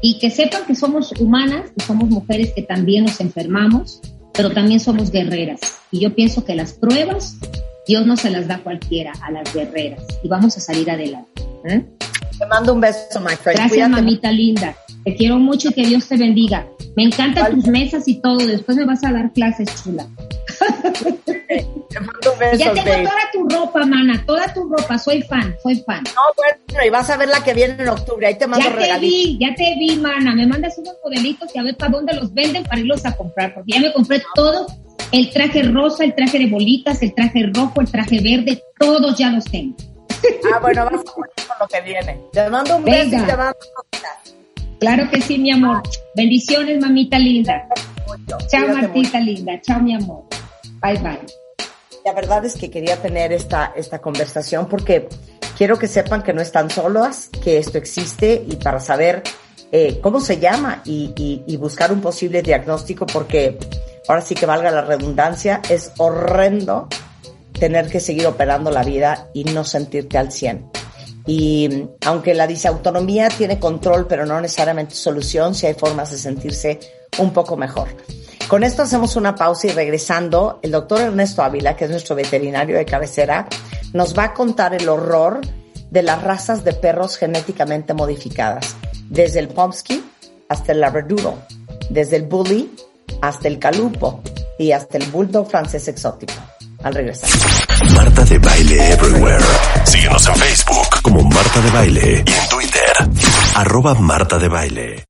y 0.00 0.18
que 0.18 0.30
sepan 0.30 0.64
que 0.66 0.74
somos 0.74 1.12
humanas, 1.20 1.70
que 1.70 1.84
somos 1.84 2.08
mujeres 2.08 2.52
que 2.54 2.62
también 2.62 3.04
nos 3.04 3.20
enfermamos, 3.20 4.00
pero 4.34 4.50
también 4.50 4.80
somos 4.80 5.10
guerreras. 5.10 5.60
Y 5.90 6.00
yo 6.00 6.14
pienso 6.14 6.44
que 6.44 6.54
las 6.54 6.72
pruebas 6.72 7.36
Dios 7.86 8.06
no 8.06 8.16
se 8.16 8.30
las 8.30 8.46
da 8.46 8.56
a 8.56 8.62
cualquiera, 8.62 9.12
a 9.22 9.30
las 9.30 9.52
guerreras. 9.52 10.02
Y 10.22 10.28
vamos 10.28 10.56
a 10.56 10.60
salir 10.60 10.90
adelante. 10.90 11.42
¿eh? 11.64 11.84
Te 12.38 12.46
mando 12.46 12.74
un 12.74 12.80
beso, 12.80 13.20
my 13.20 13.34
friend. 13.36 13.58
Gracias, 13.58 13.90
mamita 13.90 14.30
linda. 14.30 14.76
Te 15.04 15.16
quiero 15.16 15.38
mucho 15.38 15.70
y 15.70 15.72
que 15.72 15.86
Dios 15.86 16.06
te 16.08 16.16
bendiga. 16.16 16.66
Me 16.96 17.04
encantan 17.04 17.54
tus 17.54 17.66
mesas 17.66 18.06
y 18.06 18.20
todo. 18.20 18.38
Después 18.38 18.76
me 18.76 18.84
vas 18.84 19.02
a 19.04 19.12
dar 19.12 19.32
clases, 19.32 19.68
chula. 19.82 20.06
Te 21.92 22.00
mando 22.00 22.32
un 22.32 22.38
beso, 22.38 22.56
ya 22.56 22.72
tengo 22.72 23.10
toda 23.10 23.30
tu 23.32 23.48
ropa, 23.48 23.86
mana, 23.86 24.24
toda 24.26 24.52
tu 24.54 24.68
ropa. 24.68 24.98
Soy 24.98 25.22
fan, 25.22 25.54
soy 25.62 25.82
fan. 25.86 26.02
No, 26.04 26.20
bueno, 26.36 26.86
y 26.86 26.90
vas 26.90 27.10
a 27.10 27.16
ver 27.16 27.28
la 27.28 27.42
que 27.42 27.54
viene 27.54 27.74
en 27.78 27.88
octubre. 27.88 28.26
Ahí 28.26 28.36
te 28.36 28.46
mando 28.46 28.68
Ya 28.68 28.94
te 28.94 28.98
vi, 29.00 29.38
ya 29.38 29.54
te 29.54 29.74
vi, 29.78 29.96
mana. 29.96 30.34
Me 30.34 30.46
mandas 30.46 30.78
unos 30.78 30.94
modelitos 31.04 31.54
y 31.54 31.58
a 31.58 31.62
ver 31.62 31.76
para 31.76 31.92
dónde 31.92 32.14
los 32.14 32.32
venden 32.32 32.64
para 32.64 32.80
irlos 32.80 33.04
a 33.04 33.16
comprar. 33.16 33.54
Porque 33.54 33.72
ya 33.72 33.80
me 33.80 33.92
compré 33.92 34.22
todo 34.34 34.66
el 35.12 35.30
traje 35.30 35.62
rosa, 35.62 36.04
el 36.04 36.14
traje 36.14 36.38
de 36.38 36.46
bolitas, 36.46 37.02
el 37.02 37.14
traje 37.14 37.50
rojo, 37.54 37.80
el 37.80 37.90
traje 37.90 38.20
verde, 38.20 38.62
todos 38.78 39.18
ya 39.18 39.30
los 39.30 39.44
tengo. 39.44 39.76
Ah, 40.52 40.58
bueno, 40.60 40.84
vamos 40.84 41.00
a 41.00 41.14
poner 41.14 41.30
con 41.48 41.56
lo 41.60 41.66
que 41.66 41.80
viene. 41.80 42.20
Te 42.32 42.48
mando 42.48 42.76
un 42.76 42.84
beso 42.84 43.16
y 43.16 43.22
te 43.22 43.36
mando 43.36 43.58
Claro 44.82 45.08
que 45.10 45.20
sí, 45.20 45.38
mi 45.38 45.52
amor. 45.52 45.80
Bendiciones, 46.16 46.80
mamita 46.80 47.18
linda. 47.18 47.68
Chao, 48.48 48.68
Martita 48.68 49.20
linda. 49.20 49.60
Chao, 49.60 49.80
mi 49.80 49.94
amor. 49.94 50.24
Bye, 50.80 50.98
bye. 50.98 51.41
La 52.04 52.12
verdad 52.12 52.44
es 52.44 52.54
que 52.54 52.70
quería 52.70 53.00
tener 53.00 53.32
esta, 53.32 53.72
esta 53.76 54.00
conversación 54.00 54.66
porque 54.68 55.08
quiero 55.56 55.78
que 55.78 55.86
sepan 55.86 56.22
que 56.22 56.32
no 56.32 56.42
están 56.42 56.68
solas, 56.68 57.28
que 57.42 57.58
esto 57.58 57.78
existe 57.78 58.44
y 58.46 58.56
para 58.56 58.80
saber 58.80 59.22
eh, 59.70 60.00
cómo 60.02 60.20
se 60.20 60.38
llama 60.38 60.82
y, 60.84 61.56
buscar 61.56 61.92
un 61.92 62.00
posible 62.00 62.42
diagnóstico 62.42 63.06
porque 63.06 63.56
ahora 64.08 64.20
sí 64.20 64.34
que 64.34 64.46
valga 64.46 64.72
la 64.72 64.82
redundancia, 64.82 65.62
es 65.70 65.92
horrendo 65.98 66.88
tener 67.52 67.88
que 67.88 68.00
seguir 68.00 68.26
operando 68.26 68.72
la 68.72 68.82
vida 68.82 69.28
y 69.32 69.44
no 69.44 69.62
sentirte 69.62 70.18
al 70.18 70.32
100. 70.32 70.70
Y 71.26 71.84
aunque 72.04 72.34
la 72.34 72.48
disautonomía 72.48 73.28
tiene 73.28 73.60
control, 73.60 74.08
pero 74.08 74.26
no 74.26 74.40
necesariamente 74.40 74.96
solución, 74.96 75.54
si 75.54 75.66
hay 75.66 75.74
formas 75.74 76.10
de 76.10 76.18
sentirse 76.18 76.80
un 77.18 77.32
poco 77.32 77.56
mejor. 77.56 77.88
Con 78.52 78.64
esto 78.64 78.82
hacemos 78.82 79.16
una 79.16 79.34
pausa 79.34 79.68
y 79.68 79.70
regresando, 79.70 80.60
el 80.60 80.72
doctor 80.72 81.00
Ernesto 81.00 81.42
Ávila, 81.42 81.74
que 81.74 81.86
es 81.86 81.90
nuestro 81.90 82.14
veterinario 82.14 82.76
de 82.76 82.84
cabecera, 82.84 83.48
nos 83.94 84.14
va 84.14 84.24
a 84.24 84.34
contar 84.34 84.74
el 84.74 84.90
horror 84.90 85.40
de 85.90 86.02
las 86.02 86.22
razas 86.22 86.62
de 86.62 86.74
perros 86.74 87.16
genéticamente 87.16 87.94
modificadas, 87.94 88.76
desde 89.08 89.38
el 89.38 89.48
Pomsky 89.48 90.04
hasta 90.50 90.72
el 90.72 90.80
Labradoodle, 90.80 91.36
desde 91.88 92.16
el 92.16 92.24
Bully 92.24 92.70
hasta 93.22 93.48
el 93.48 93.58
Calupo 93.58 94.22
y 94.58 94.72
hasta 94.72 94.98
el 94.98 95.06
Bulldog 95.06 95.48
francés 95.48 95.88
exótico. 95.88 96.34
Al 96.82 96.94
regresar. 96.94 97.30
Marta 97.94 98.22
de 98.22 98.38
Baile 98.38 98.92
Everywhere. 98.92 99.44
Síguenos 99.84 100.26
en 100.26 100.34
Facebook 100.34 101.00
como 101.00 101.22
Marta 101.22 101.58
de 101.58 101.70
Baile 101.70 102.24
y 102.26 102.30
en 102.30 102.48
Twitter. 102.50 102.92